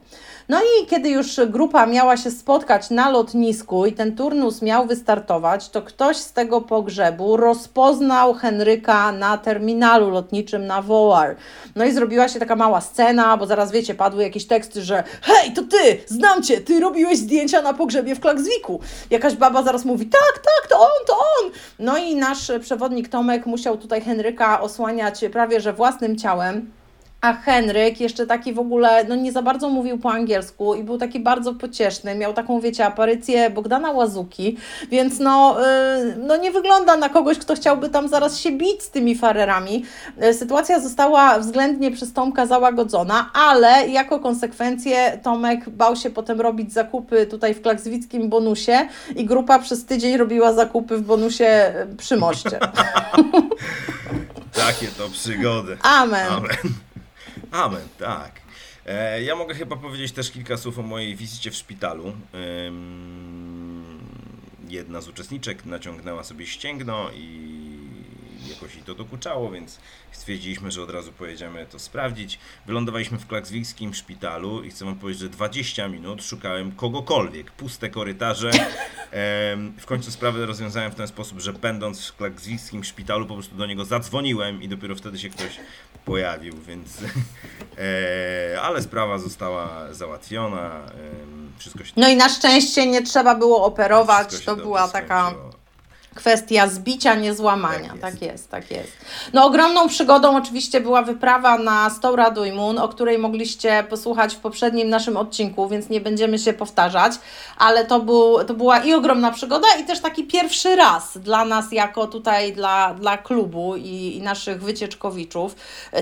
[0.52, 5.70] No i kiedy już grupa miała się spotkać na lotnisku i ten turnus miał wystartować,
[5.70, 11.36] to ktoś z tego pogrzebu rozpoznał Henryka na terminalu lotniczym na Wołar.
[11.76, 15.54] No i zrobiła się taka mała scena, bo zaraz wiecie, padły jakieś teksty, że hej,
[15.54, 18.80] to ty, znam cię, ty robiłeś zdjęcia na pogrzebie w Klakswiku.
[19.10, 21.52] Jakaś baba zaraz mówi, tak, tak, to on, to on.
[21.80, 26.81] No i nasz przewodnik Tomek musiał tutaj Henryka osłaniać prawie że własnym ciałem.
[27.22, 30.98] A Henryk jeszcze taki w ogóle, no nie za bardzo mówił po angielsku i był
[30.98, 32.16] taki bardzo pocieszny.
[32.16, 34.58] Miał taką, wiecie, aparycję Bogdana Łazuki,
[34.92, 38.90] więc no, yy, no nie wygląda na kogoś, kto chciałby tam zaraz się bić z
[38.90, 39.86] tymi farerami.
[40.18, 46.74] Yy, sytuacja została względnie przez Tomka załagodzona, ale jako konsekwencję Tomek bał się potem robić
[46.74, 52.60] zakupy tutaj w klakswickim bonusie i grupa przez tydzień robiła zakupy w bonusie przy moście.
[54.68, 55.78] Takie to przygody.
[55.82, 56.28] Amen.
[56.28, 56.91] Amen.
[57.52, 58.42] Amen, tak.
[58.86, 62.14] E, ja mogę chyba powiedzieć też kilka słów o mojej wizycie w szpitalu.
[64.68, 67.52] Jedna z uczestniczek naciągnęła sobie ścięgno i
[68.50, 69.80] jakoś jej to dokuczało, więc
[70.12, 72.40] stwierdziliśmy, że od razu pojedziemy to sprawdzić.
[72.66, 78.52] Wylądowaliśmy w klakswijskim szpitalu i chcę wam powiedzieć, że 20 minut szukałem kogokolwiek, puste korytarze.
[79.80, 83.66] W końcu sprawę rozwiązałem w ten sposób, że będąc w klakswijskim szpitalu po prostu do
[83.66, 85.60] niego zadzwoniłem i dopiero wtedy się ktoś
[86.06, 86.98] pojawił, więc
[88.54, 90.82] e, ale sprawa została załatwiona.
[91.58, 95.61] Wszystko się No i na szczęście nie trzeba było operować, to była taka skończyło.
[96.16, 97.90] Kwestia zbicia, nie złamania.
[97.90, 98.22] Tak Tak jest.
[98.22, 98.52] jest.
[98.52, 98.92] tak jest,
[99.34, 104.90] No ogromną przygodą oczywiście była wyprawa na Stora Dujmun, o której mogliście posłuchać w poprzednim
[104.90, 107.14] naszym odcinku, więc nie będziemy się powtarzać,
[107.58, 111.72] ale to, był, to była i ogromna przygoda i też taki pierwszy raz dla nas
[111.72, 115.56] jako tutaj dla, dla klubu i, i naszych wycieczkowiczów.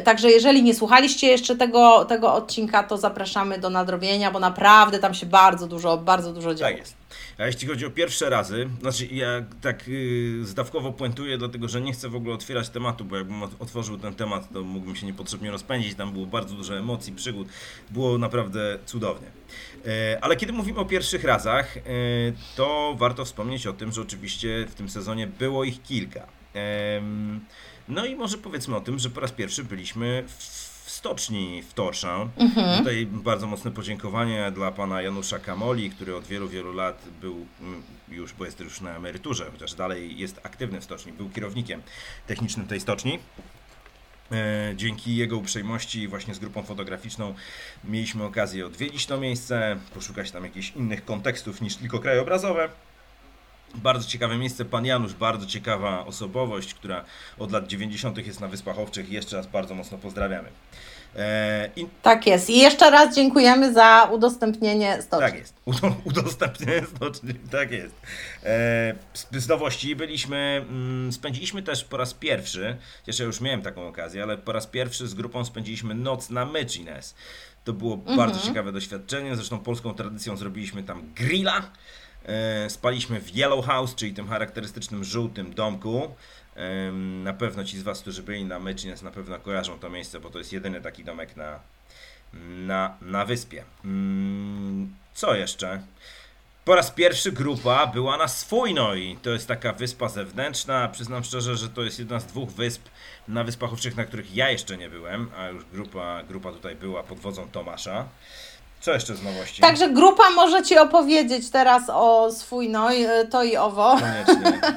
[0.03, 5.13] Także jeżeli nie słuchaliście jeszcze tego, tego odcinka, to zapraszamy do nadrobienia, bo naprawdę tam
[5.13, 6.71] się bardzo dużo, bardzo dużo działo.
[6.71, 6.98] Tak jest.
[7.37, 9.27] A jeśli chodzi o pierwsze razy, znaczy ja
[9.61, 13.55] tak yy, zdawkowo puentuję, dlatego że nie chcę w ogóle otwierać tematu, bo jakbym ot-
[13.59, 15.95] otworzył ten temat, to mógłbym się niepotrzebnie rozpędzić.
[15.95, 17.47] Tam było bardzo dużo emocji, przygód.
[17.91, 19.27] Było naprawdę cudownie.
[19.85, 21.81] E, ale kiedy mówimy o pierwszych razach, e,
[22.55, 26.27] to warto wspomnieć o tym, że oczywiście w tym sezonie było ich kilka.
[27.87, 31.73] No i może powiedzmy o tym, że po raz pierwszy byliśmy w w stoczni w
[31.73, 32.29] Torszę.
[32.77, 37.83] Tutaj bardzo mocne podziękowanie dla pana Janusza Kamoli, który od wielu, wielu lat był mm,
[38.07, 41.81] już, bo jest już na emeryturze, chociaż dalej jest aktywny w stoczni, był kierownikiem
[42.27, 43.19] technicznym tej stoczni.
[44.31, 47.33] E, Dzięki jego uprzejmości właśnie z grupą fotograficzną
[47.83, 52.69] mieliśmy okazję odwiedzić to miejsce, poszukać tam jakichś innych kontekstów niż tylko krajobrazowe.
[53.75, 57.05] Bardzo ciekawe miejsce, pan Janusz, bardzo ciekawa osobowość, która
[57.39, 58.17] od lat 90.
[58.17, 59.11] jest na Wyspach Owczych.
[59.11, 60.49] Jeszcze raz bardzo mocno pozdrawiamy.
[61.15, 61.85] E, i...
[62.01, 62.49] Tak jest.
[62.49, 65.27] I jeszcze raz dziękujemy za udostępnienie stoczni.
[65.27, 65.53] Tak jest.
[65.65, 67.95] Udo udostępnienie stoczni, tak jest.
[68.43, 68.95] E,
[69.31, 72.77] z nowości byliśmy, mm, spędziliśmy też po raz pierwszy,
[73.07, 77.15] jeszcze już miałem taką okazję, ale po raz pierwszy z grupą spędziliśmy noc na Mechines.
[77.63, 78.17] To było mhm.
[78.17, 81.71] bardzo ciekawe doświadczenie, zresztą polską tradycją zrobiliśmy tam grilla.
[82.25, 86.15] E, spaliśmy w Yellow House, czyli tym charakterystycznym żółtym domku.
[87.23, 90.29] Na pewno ci z Was, którzy byli na Myczniec, na pewno kojarzą to miejsce, bo
[90.29, 91.59] to jest jedyny taki domek na,
[92.33, 93.63] na, na wyspie.
[93.85, 95.81] Mm, co jeszcze?
[96.65, 99.17] Po raz pierwszy grupa była na Swójnoi.
[99.21, 100.87] To jest taka wyspa zewnętrzna.
[100.87, 102.89] Przyznam szczerze, że to jest jedna z dwóch wysp
[103.27, 107.03] na Wyspach Owczych, na których ja jeszcze nie byłem, a już grupa, grupa tutaj była
[107.03, 108.05] pod wodzą Tomasza.
[108.79, 109.61] Co jeszcze z nowości?
[109.61, 112.89] Także grupa może Ci opowiedzieć teraz o swój no,
[113.31, 113.99] to i owo.
[113.99, 114.61] Koniecznie.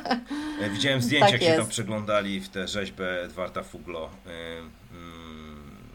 [0.62, 4.10] E, widziałem zdjęcia, tak jak tam przeglądali w tę rzeźbę Edwarda Fuglo.
[4.26, 4.58] E,
[4.92, 5.90] mm,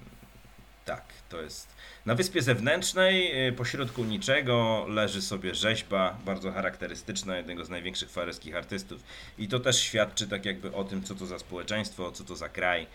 [0.85, 1.67] tak, to jest.
[2.05, 9.01] Na wyspie zewnętrznej, pośrodku niczego, leży sobie rzeźba bardzo charakterystyczna jednego z największych fareskich artystów.
[9.37, 12.49] I to też świadczy tak jakby o tym, co to za społeczeństwo, co to za
[12.49, 12.87] kraj.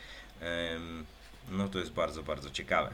[1.50, 2.90] No to jest bardzo, bardzo ciekawe.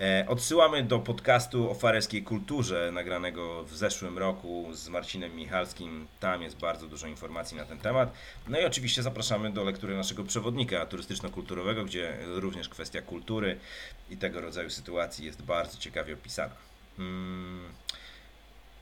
[0.00, 6.06] E, odsyłamy do podcastu o fareskiej kulturze, nagranego w zeszłym roku z Marcinem Michalskim.
[6.20, 8.12] Tam jest bardzo dużo informacji na ten temat.
[8.48, 13.58] No i oczywiście zapraszamy do lektury naszego przewodnika turystyczno-kulturowego, gdzie również kwestia kultury
[14.10, 16.54] i tego rodzaju sytuacji jest bardzo ciekawie opisana.
[16.96, 17.72] Hmm.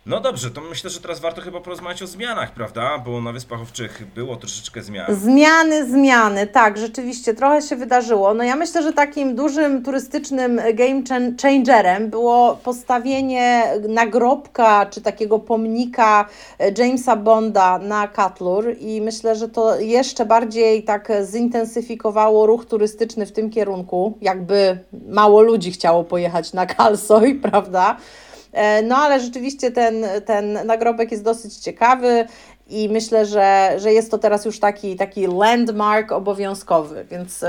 [0.07, 2.99] No dobrze, to myślę, że teraz warto chyba porozmawiać o zmianach, prawda?
[2.99, 5.15] Bo na Wyspach Owczych było troszeczkę zmian.
[5.15, 8.35] Zmiany, zmiany, tak, rzeczywiście trochę się wydarzyło.
[8.35, 11.03] No ja myślę, że takim dużym turystycznym game
[11.43, 19.49] changerem było postawienie nagrobka czy takiego pomnika e, Jamesa Bonda na Catlur i myślę, że
[19.49, 26.53] to jeszcze bardziej tak zintensyfikowało ruch turystyczny w tym kierunku, jakby mało ludzi chciało pojechać
[26.53, 27.97] na Kalsoj, prawda?
[28.55, 32.27] E, no ale rzeczywiście ten, ten nagrobek jest dosyć ciekawy
[32.69, 37.07] i myślę, że, że jest to teraz już taki, taki landmark obowiązkowy.
[37.11, 37.47] Więc y,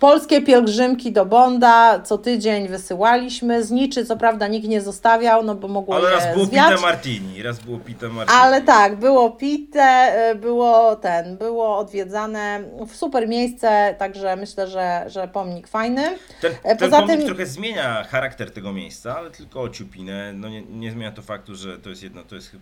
[0.00, 3.64] polskie pielgrzymki do Bonda co tydzień wysyłaliśmy.
[3.64, 6.70] Zniczy co prawda nikt nie zostawiał, no bo mogło Ale raz było zwiać.
[6.70, 8.38] Pite Martini, raz było Pite Martini.
[8.40, 15.04] Ale tak, było Pite, y, było ten, było odwiedzane w super miejsce, także myślę, że,
[15.06, 16.18] że pomnik fajny.
[16.40, 17.26] Ten, e, ten pomnik tym...
[17.26, 20.32] trochę zmienia charakter tego miejsca, ale tylko o ciupinę.
[20.32, 22.56] No nie, nie zmienia to faktu, że to jest jedno, to jest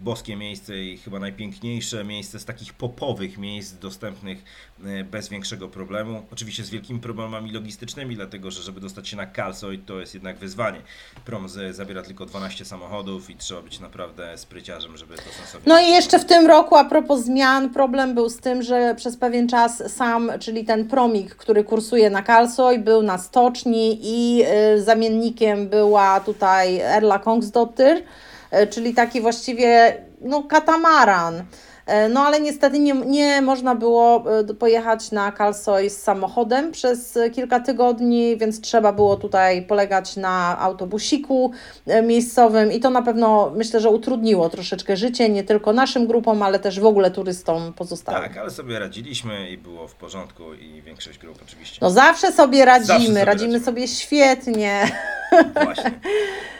[0.00, 4.44] boskie miejsce i chyba najpiękniejsze miejsce z takich popowych miejsc dostępnych
[4.84, 6.22] e, bez większego problemu.
[6.32, 10.38] Oczywiście z wielkimi problemami logistycznymi, dlatego że żeby dostać się na Kalsoid to jest jednak
[10.38, 10.80] wyzwanie.
[11.24, 15.66] Prom zabiera tylko 12 samochodów i trzeba być naprawdę spryciarzem, żeby to sensownie...
[15.66, 19.16] No i jeszcze w tym roku a propos zmian, problem był z tym, że przez
[19.16, 24.82] pewien czas sam, czyli ten promik, który kursuje na Kalsoj, był na stoczni i y,
[24.82, 28.02] zamiennikiem była tutaj Erla Kongsdottir,
[28.70, 31.44] czyli taki właściwie no, katamaran.
[31.88, 37.18] E, no ale niestety nie, nie można było e, pojechać na Kalsoj z samochodem przez
[37.34, 41.52] kilka tygodni, więc trzeba było tutaj polegać na autobusiku
[42.02, 46.58] miejscowym i to na pewno myślę, że utrudniło troszeczkę życie nie tylko naszym grupom, ale
[46.58, 48.22] też w ogóle turystom pozostałym.
[48.22, 51.78] Tak, ale sobie radziliśmy i było w porządku i większość grup oczywiście.
[51.82, 54.82] No zawsze sobie radzimy, zawsze sobie radzimy, radzimy sobie świetnie.
[55.64, 55.90] Właśnie.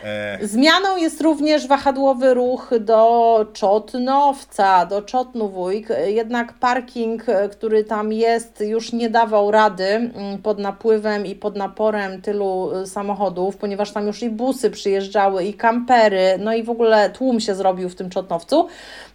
[0.04, 0.38] E...
[0.42, 5.88] Zmianą jest również wahadłowy ruch do Czotnowca, do Czotnowójk.
[6.06, 12.22] Jednak parking, który tam jest, już nie dawał rady mm, pod napływem i pod naporem
[12.22, 17.10] tylu y, samochodów, ponieważ tam już i busy przyjeżdżały, i kampery, no i w ogóle
[17.10, 18.66] tłum się zrobił w tym Czotnowcu.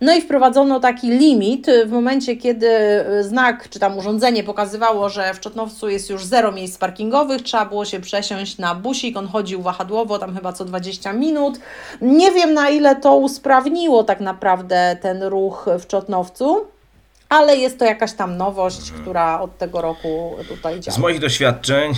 [0.01, 2.67] No i wprowadzono taki limit w momencie, kiedy
[3.19, 7.65] y, znak czy tam urządzenie pokazywało, że w Czotnowcu jest już zero miejsc parkingowych, trzeba
[7.65, 11.59] było się przesiąść na busik, on chodził wahadłowo, tam chyba co 20 minut.
[12.01, 16.65] Nie wiem na ile to usprawniło tak naprawdę ten ruch w Czotnowcu
[17.29, 19.01] ale jest to jakaś tam nowość, mhm.
[19.01, 20.95] która od tego roku tutaj działa.
[20.95, 21.93] Z moich doświadczeń.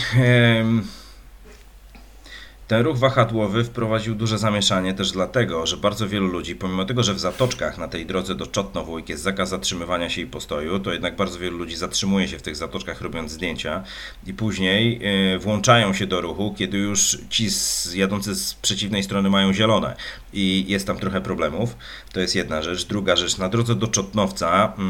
[2.68, 7.14] Ten ruch wahadłowy wprowadził duże zamieszanie też dlatego, że bardzo wielu ludzi, pomimo tego, że
[7.14, 11.16] w zatoczkach na tej drodze do Czotnowójk jest zakaz zatrzymywania się i postoju, to jednak
[11.16, 13.84] bardzo wielu ludzi zatrzymuje się w tych zatoczkach robiąc zdjęcia
[14.28, 15.00] i później
[15.32, 17.48] yy, włączają się do ruchu, kiedy już ci
[17.94, 19.96] jadący z przeciwnej strony mają zielone
[20.34, 21.78] i jest tam trochę problemów.
[22.14, 22.86] To jest jedna rzecz.
[22.86, 24.84] Druga rzecz, na drodze do Czotnowca yy,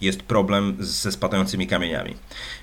[0.00, 2.14] jest problem ze spadającymi kamieniami.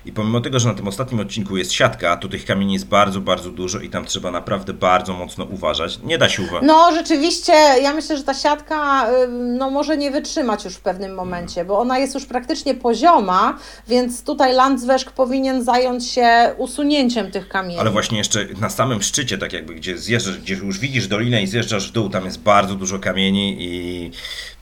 [0.06, 3.20] I pomimo tego, że na tym ostatnim odcinku jest siatka, to tych kamieni jest bardzo,
[3.20, 5.98] bardzo dużo i tam trzeba naprawdę bardzo mocno uważać.
[6.02, 6.62] Nie da się uważać.
[6.66, 11.64] No rzeczywiście, ja myślę, że ta siatka no, może nie wytrzymać już w pewnym momencie,
[11.64, 17.80] bo ona jest już praktycznie pozioma, więc tutaj Landzweszk powinien zająć się usunięciem tych kamieni.
[17.80, 21.46] Ale właśnie jeszcze na samym szczycie, tak jakby, gdzie zjeżdżasz, gdzie już widzisz dolinę i
[21.46, 24.10] zjeżdżasz w dół, tam jest bardzo dużo kamieni i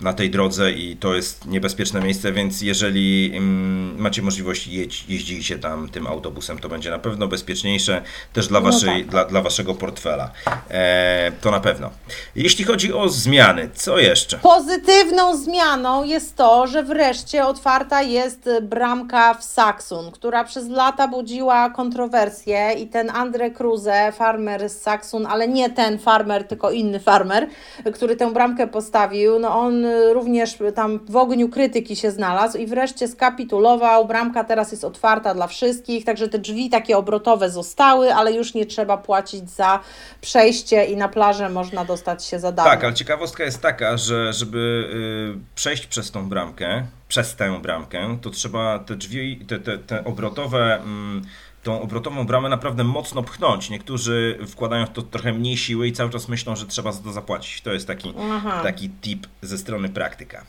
[0.04, 5.58] na tej drodze i to jest niebezpieczne miejsce, więc jeżeli mm, macie możliwość jeździć jeździcie
[5.58, 9.10] tam tym autobusem, to będzie na pewno bezpieczniejsze też dla, No waszej, tak.
[9.10, 10.30] dla, dla waszego portfela.
[10.70, 11.90] E, to na pewno.
[12.36, 14.38] Jeśli chodzi o zmiany, co jeszcze?
[14.38, 21.70] Pozytywną zmianą jest to, że wreszcie otwarta jest bramka w Saksun, która przez lata budziła
[21.70, 27.48] kontrowersje i ten Andre Kruse, farmer z Saksun, ale nie ten farmer, tylko inny farmer,
[27.94, 33.08] który tę bramkę postawił, no on również tam w ogniu krytyki się znalazł i wreszcie
[33.08, 34.06] skapitulował.
[34.06, 38.66] Bramka teraz jest otwarta dla wszystkich, także te drzwi takie obrotowe zostały, ale już nie
[38.66, 39.80] trzeba płacić za
[40.20, 42.70] przejście i na plażę można dostać się za darmo.
[42.70, 44.88] Tak, ale ciekawostka jest taka, że żeby
[45.36, 50.04] y, przejść przez tą bramkę, przez tę bramkę, to trzeba te drzwi, te, te, te
[50.04, 51.22] obrotowe, mm,
[51.64, 53.70] tą obrotową bramę naprawdę mocno pchnąć.
[53.70, 57.12] Niektórzy wkładają w to trochę mniej siły i cały czas myślą, że trzeba za to
[57.12, 57.60] zapłacić.
[57.60, 58.60] To jest taki, Aha.
[58.62, 60.44] taki tip ze strony praktyka.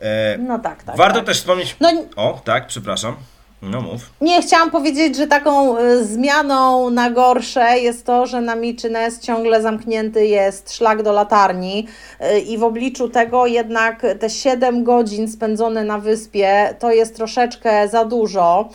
[0.00, 0.96] E, No tak, tak.
[0.96, 1.26] warto tak.
[1.26, 1.76] też wspomnieć...
[1.80, 3.16] No, O, tak, przepraszam.
[3.62, 4.00] No mów.
[4.20, 9.62] Nie, chciałam powiedzieć, że taką y, zmianą na gorsze jest to, że na Michines ciągle
[9.62, 11.86] zamknięty jest szlak do latarni
[12.20, 17.88] y, i w obliczu tego jednak te 7 godzin spędzone na wyspie to jest troszeczkę
[17.88, 18.68] za dużo.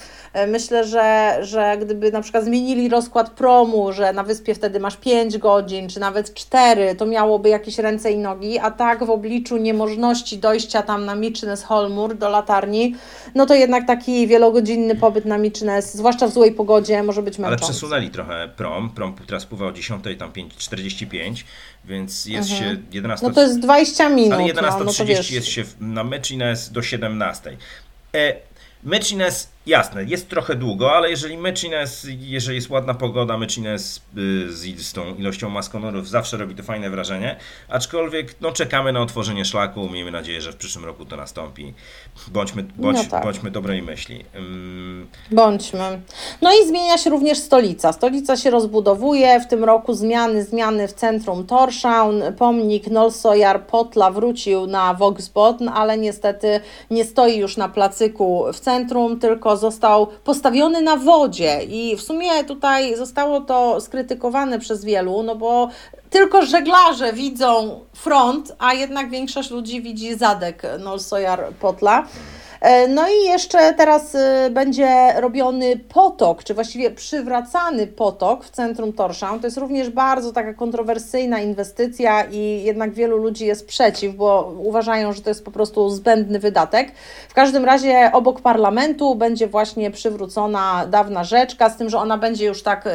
[0.43, 4.97] Y, Myślę, że, że gdyby na przykład zmienili rozkład promu, że na wyspie wtedy masz
[4.97, 9.57] 5 godzin, czy nawet 4, to miałoby jakieś ręce i nogi, a tak w obliczu
[9.57, 12.95] niemożności dojścia tam na Michines Holmur do latarni,
[13.35, 17.49] no to jednak taki wielogodzinny pobyt na Michines, zwłaszcza w złej pogodzie, może być Ale
[17.49, 17.71] męczący.
[17.71, 18.89] przesunęli trochę prom.
[18.89, 21.43] Prom teraz pływa o 10, tam 5.45,
[21.85, 23.27] więc jest się 11.
[23.27, 26.71] No to jest 20 minut, Ale no, no to 11.30 wiesz, jest się na Mechines
[26.71, 27.57] do 17.
[28.15, 28.35] E,
[28.83, 34.81] Mechines, jasne, jest trochę długo, ale jeżeli Mechines, jeżeli jest ładna pogoda, Mechines y, z,
[34.87, 37.35] z tą ilością maskonorów zawsze robi to fajne wrażenie,
[37.69, 41.73] aczkolwiek no, czekamy na otworzenie szlaku, miejmy nadzieję, że w przyszłym roku to nastąpi.
[42.27, 43.23] Bądźmy, bądź, No tak.
[43.23, 44.25] bądźmy dobrej myśli.
[44.35, 46.01] Ym, Bądźmy.
[46.41, 47.93] No i zmienia się również stolica.
[47.93, 49.39] Stolica się rozbudowuje.
[49.39, 52.21] W tym roku zmiany, zmiany w centrum Torshavn.
[52.37, 56.59] Pomnik Nolsojar Potla wrócił na Voxbotn, ale niestety
[56.91, 61.63] nie stoi już na placyku w centrum, tylko został postawiony na wodzie.
[61.63, 65.69] I w sumie tutaj zostało to skrytykowane przez wielu, no bo
[66.09, 72.07] tylko żeglarze widzą front, a jednak większość ludzi widzi zadek Nolsojar Potla.
[72.61, 78.93] E, No i jeszcze teraz y, będzie robiony potok, czy właściwie przywracany potok w centrum
[78.93, 79.39] Torshavn.
[79.39, 85.13] To jest również bardzo taka kontrowersyjna inwestycja i jednak wielu ludzi jest przeciw, bo uważają,
[85.13, 86.91] że to jest po prostu zbędny wydatek.
[87.29, 92.45] W każdym razie obok parlamentu będzie właśnie przywrócona dawna rzeczka, z tym, że ona będzie
[92.45, 92.89] już tak y,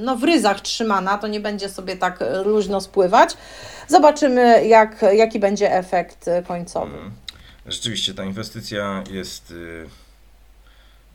[0.00, 3.36] no, w ryzach trzymana, to nie będzie sobie tak y, luźno spływać.
[3.88, 6.98] Zobaczymy, jak, jaki będzie efekt końcowy.
[7.66, 9.88] Rzeczywiście ta inwestycja jest, y,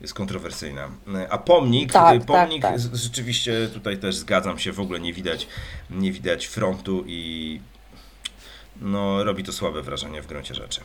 [0.02, 0.86] jest kontrowersyjna.
[0.86, 2.96] Y, A pomnik, Tak, y, pomnik tak, tak.
[2.96, 5.48] rzeczywiście tutaj też zgadzam się, w ogóle nie widać,
[5.90, 7.60] nie widać frontu i
[8.82, 10.82] no, robi to słabe wrażenie w gruncie rzeczy.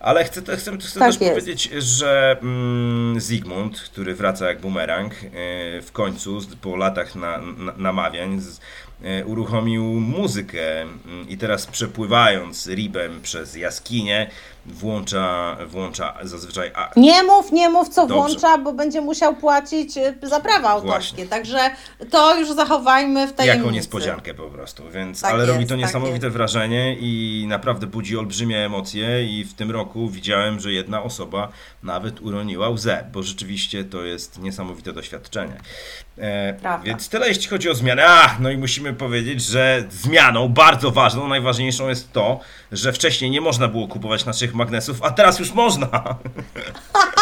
[0.00, 1.32] Ale chcę, chcę, chcę Tak też jest.
[1.40, 5.28] powiedzieć, że mm, Zygmunt, który wraca jak bumerang, y,
[5.82, 8.60] w końcu po latach na, na, namawiań z,
[9.20, 14.30] y, uruchomił muzykę mm, i teraz przepływając ribem przez jaskinię
[14.66, 18.14] włącza, włącza zazwyczaj a, Nie mów, nie mów, co Dobrze.
[18.14, 21.16] włącza, bo będzie musiał płacić y, za prawa autorskie.
[21.16, 21.26] Właśnie.
[21.26, 21.70] Także
[22.10, 23.64] to już zachowajmy w tajemnicy.
[23.64, 27.86] Jaką niespodziankę po prostu, więc, Tak ale robi jest, to tak niesamowite wrażenie i naprawdę
[27.86, 31.48] budzi olbrzymie emocje i w tym roku widziałem, że jedna osoba
[31.82, 35.60] nawet uroniła łzę, bo rzeczywiście to jest niesamowite doświadczenie.
[36.18, 38.08] E, więc tyle jeśli chodzi o zmiany.
[38.08, 42.40] A, no i musimy powiedzieć, że zmianą bardzo ważną, najważniejszą jest to,
[42.72, 45.88] że wcześniej nie można było kupować naszych magnesów, a teraz już można.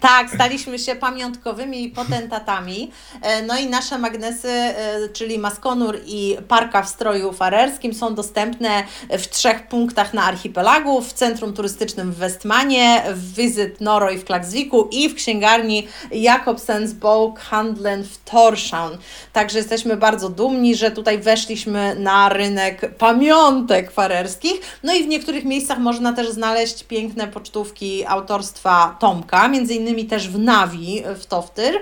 [0.00, 2.90] Tak, staliśmy się pamiątkowymi potentatami.
[3.22, 8.84] E, No i nasze magnesy, e, czyli Maskonur i Parka w stroju farerskim są dostępne
[9.18, 14.88] w trzech punktach na archipelagu, w centrum turystycznym w Westmanie, w Visit Noroj w Klaksviku
[14.92, 18.96] i w księgarni Jakobsens Bok Handlen w Torshavn.
[19.32, 24.60] Także jesteśmy bardzo dumni, że tutaj weszliśmy na rynek pamiątek farerskich.
[24.82, 30.28] No i w niektórych miejscach można też znaleźć piękne pocztówki autorstwa Tomka, między innymi też
[30.28, 31.74] w Nawi, w Toftyr.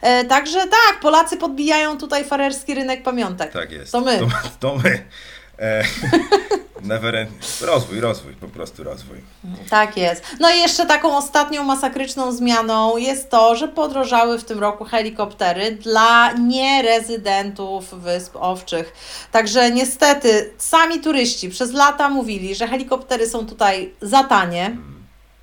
[0.00, 3.52] E, także tak, Polacy podbijają tutaj farerski rynek pamiątek.
[3.52, 3.92] Tak jest.
[3.92, 4.18] To my.
[4.18, 4.28] To,
[4.60, 5.04] to my.
[5.58, 5.84] E,
[6.82, 7.26] never.
[7.60, 9.18] Rozwój, rozwój, po prostu rozwój.
[9.70, 10.24] Tak jest.
[10.40, 15.70] No i jeszcze taką ostatnią masakryczną zmianą jest to, że podrożały w tym roku helikoptery
[15.70, 18.92] dla nierezydentów Wysp Owczych.
[19.32, 24.76] Także niestety sami turyści przez lata mówili, że helikoptery są tutaj za tanie.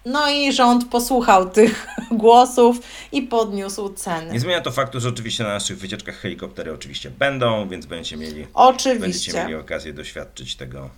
[0.05, 2.77] No i rząd posłuchał tych głosów
[3.11, 4.33] i podniósł ceny.
[4.33, 8.33] Nie zmienia to faktu, że oczywiście na naszych wycieczkach helikoptery oczywiście będą, więc będziecie mieli,
[8.33, 9.33] będziecie Oczywiście.
[9.33, 10.89] mieli okazję doświadczyć tego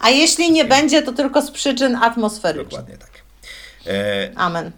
[0.00, 2.68] A jeśli nie będzie, to tylko z przyczyn atmosferycznych.
[2.68, 3.10] dokładnie tak.
[3.86, 4.70] E, Amen.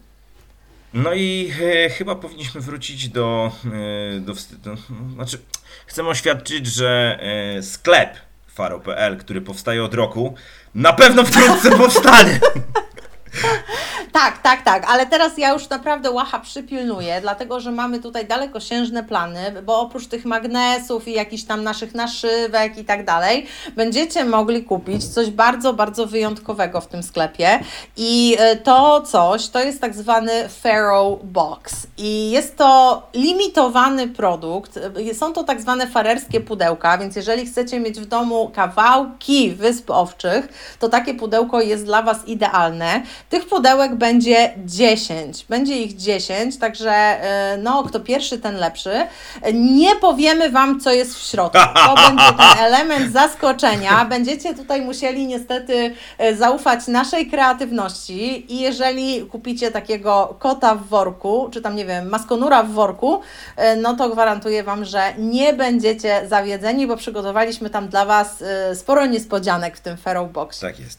[0.95, 1.53] No i
[1.87, 3.53] e, chyba powinniśmy wrócić do,
[4.16, 4.35] e, do.
[5.14, 5.39] Znaczy,
[5.87, 7.18] chcę oświadczyć, że
[7.59, 8.16] e, sklep
[8.47, 10.35] faro.pl, który powstaje od roku,
[10.74, 12.41] na pewno wkrótce powstanie.
[14.12, 19.04] Tak, tak, tak, ale teraz ja już naprawdę łacha przypilnuję, dlatego że mamy tutaj dalekosiężne
[19.04, 23.46] plany, bo oprócz tych magnesów i jakichś tam naszych naszywek i tak dalej,
[23.76, 27.60] będziecie mogli kupić coś bardzo, bardzo wyjątkowego w tym sklepie.
[27.96, 31.86] I e, to coś to jest tak zwany Pharaoh Box.
[31.98, 34.78] I jest to limitowany produkt,
[35.12, 40.76] są to tak zwane farerskie pudełka, więc jeżeli chcecie mieć w domu kawałki wysp owczych,
[40.78, 43.02] to takie pudełko jest dla Was idealne.
[43.30, 45.44] Tych pudełek będzie 10.
[45.48, 49.07] Będzie ich 10, także e, no, kto pierwszy, ten lepszy.
[49.55, 51.59] Nie powiemy Wam, co jest w środku.
[51.74, 54.05] To będzie ten element zaskoczenia.
[54.05, 61.48] Będziecie tutaj musieli niestety e, zaufać naszej kreatywności i jeżeli kupicie takiego kota w worku,
[61.53, 63.20] czy tam nie wiem, maskonura w worku,
[63.57, 68.44] e, no to gwarantuję Wam, że nie będziecie zawiedzeni, bo przygotowaliśmy tam dla Was
[68.74, 70.68] sporo niespodzianek w tym Pharaoh Boxie.
[70.68, 70.98] Tak jest.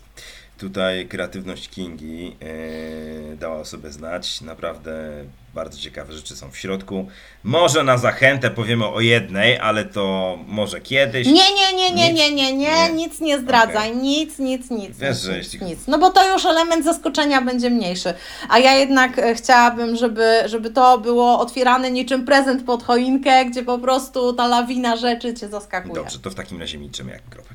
[0.58, 4.42] Tutaj kreatywność Kingi e, dała sobie znać.
[4.42, 5.24] Naprawdę
[5.54, 7.08] bardzo ciekawe rzeczy są w środku.
[7.44, 11.28] Może na zachętę powiemy o jednej, ale to może kiedyś.
[11.28, 15.20] Nie, nie, nie, nie, nie, nie, nie, nic nie zdradzaj, nic, nic, nic, Wiesz, nic,
[15.20, 15.88] że jeśli- nic.
[15.88, 18.14] No bo to już element zaskoczenia będzie mniejszy.
[18.50, 23.64] A ja jednak e, chciałabym, żeby, żeby to było otwierane niczym prezent pod choinkę, gdzie
[23.64, 25.96] po prostu ta lawina rzeczy Cię zaskakuje.
[25.96, 27.50] Dobrze, to w takim razie milczymy jak grobę.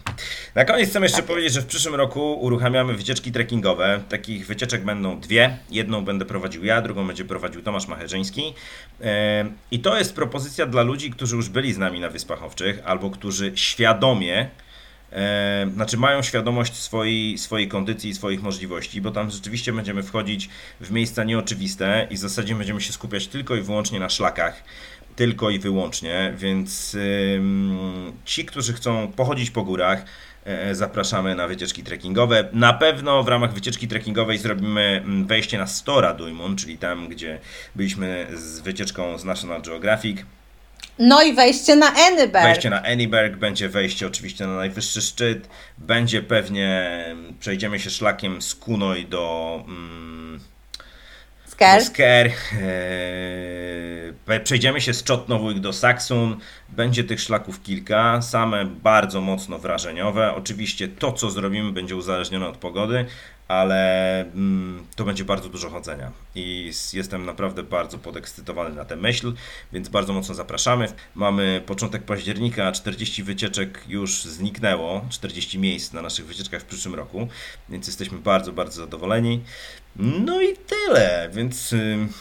[0.55, 4.01] Na koniec chcę jeszcze powiedzieć, że w przyszłym roku uruchamiamy wycieczki trekkingowe.
[4.09, 5.59] Takich wycieczek będą dwie.
[5.71, 8.55] Jedną będę prowadził ja, drugą będzie prowadził Tomasz Macherzyński.
[9.01, 12.83] E, I to jest propozycja dla ludzi, którzy już byli z nami na Wyspach Owczych,
[12.85, 14.49] albo którzy świadomie
[15.13, 20.49] E, znaczy mają świadomość swojej, swojej kondycji i swoich możliwości, bo tam rzeczywiście będziemy wchodzić
[20.81, 24.65] w miejsca nieoczywiste i w zasadzie będziemy się skupiać tylko i wyłącznie na szlakach.
[25.17, 26.97] Tylko i wyłącznie, więc
[28.25, 30.05] ci, którzy chcą pochodzić po górach,
[30.73, 32.49] zapraszamy na wycieczki trekkingowe.
[32.53, 37.39] Na pewno w ramach wycieczki trekkingowej zrobimy mm, wejście na Stora Duimon, czyli tam, gdzie
[37.77, 40.19] byliśmy z wycieczką z National Geographic.
[40.99, 42.47] No i wejście na Enneberg.
[42.47, 47.05] Wejście na Anyberg, będzie wejście oczywiście na najwyższy szczyt, będzie pewnie,
[47.41, 50.41] przejdziemy się szlakiem z Kunoj do, mm,
[51.85, 52.27] Sker.
[52.27, 52.33] e,
[54.27, 56.37] pe- przejdziemy się z Czotnowójk do Saksun,
[56.69, 62.57] będzie tych szlaków kilka, same bardzo mocno wrażeniowe, oczywiście to co zrobimy będzie uzależnione od
[62.57, 63.07] pogody,
[63.49, 69.33] ale mm, to będzie bardzo dużo chodzenia i jestem naprawdę bardzo podekscytowany na tę myśl,
[69.73, 70.89] więc bardzo mocno zapraszamy.
[71.15, 77.29] Mamy początek października, 40 wycieczek już zniknęło, 40 miejsc na naszych wycieczkach w przyszłym roku,
[77.69, 79.41] więc jesteśmy bardzo, bardzo zadowoleni.
[79.99, 82.13] No i tyle, więc ym,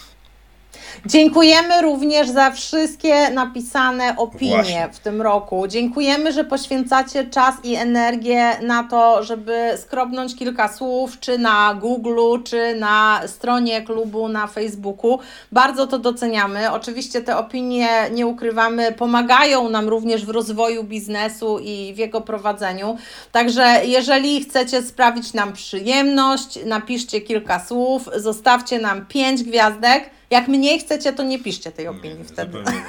[1.05, 4.89] Dziękujemy również za wszystkie napisane opinie Właśnie.
[4.91, 5.67] w tym roku.
[5.67, 12.43] Dziękujemy, że poświęcacie czas i energię na to, żeby skrobnąć kilka słów, czy na Google,
[12.43, 15.19] czy na stronie klubu na Facebooku.
[15.51, 16.71] Bardzo to doceniamy.
[16.71, 22.97] Oczywiście te opinie, nie ukrywamy, pomagają nam również w rozwoju biznesu i w jego prowadzeniu.
[23.31, 30.16] Także jeżeli chcecie sprawić nam przyjemność, napiszcie kilka słów, zostawcie nam pięć gwiazdek.
[30.29, 32.57] Jak mniej chcecie, to nie piszcie tej opinii wtedy.
[32.57, 32.81] nie.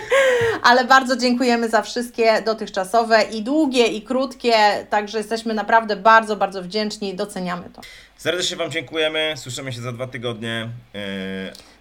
[0.62, 4.54] Ale bardzo dziękujemy za wszystkie dotychczasowe i długie, i krótkie.
[4.90, 7.82] Także jesteśmy naprawdę bardzo, bardzo wdzięczni i doceniamy to.
[8.16, 10.68] Serdecznie Wam dziękujemy, słyszymy się za dwa tygodnie.
[10.94, 11.00] Yy,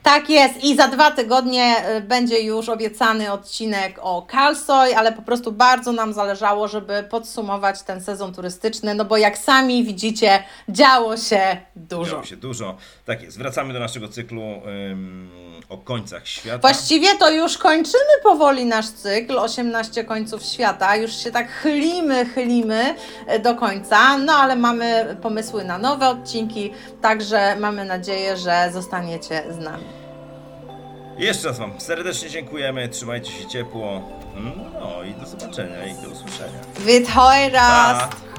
[0.03, 5.21] Tak jest i za dwa tygodnie y, będzie już obiecany odcinek o Kalsoj, ale po
[5.21, 11.17] prostu bardzo nam zależało, żeby podsumować ten sezon turystyczny, no bo jak sami widzicie, działo
[11.17, 12.11] się dużo.
[12.11, 12.77] Działo się dużo.
[13.05, 13.37] Tak jest.
[13.37, 15.29] Wracamy do naszego cyklu ym,
[15.69, 16.57] o końcach świata.
[16.57, 20.95] Właściwie to już kończymy powoli nasz cykl 18 końców świata.
[20.95, 22.95] Już się tak chylimy, chylimy
[23.27, 26.71] e, do końca, no ale mamy pomysły na nowe odcinki,
[27.01, 30.00] także mamy nadzieję, że zostaniecie z nami.
[31.17, 32.89] Jeszcze raz Wam serdecznie dziękujemy.
[32.89, 34.09] Trzymajcie się ciepło.
[34.73, 36.59] No i do zobaczenia i do usłyszenia.
[37.13, 38.15] Hoirast!
[38.15, 38.30] Pa!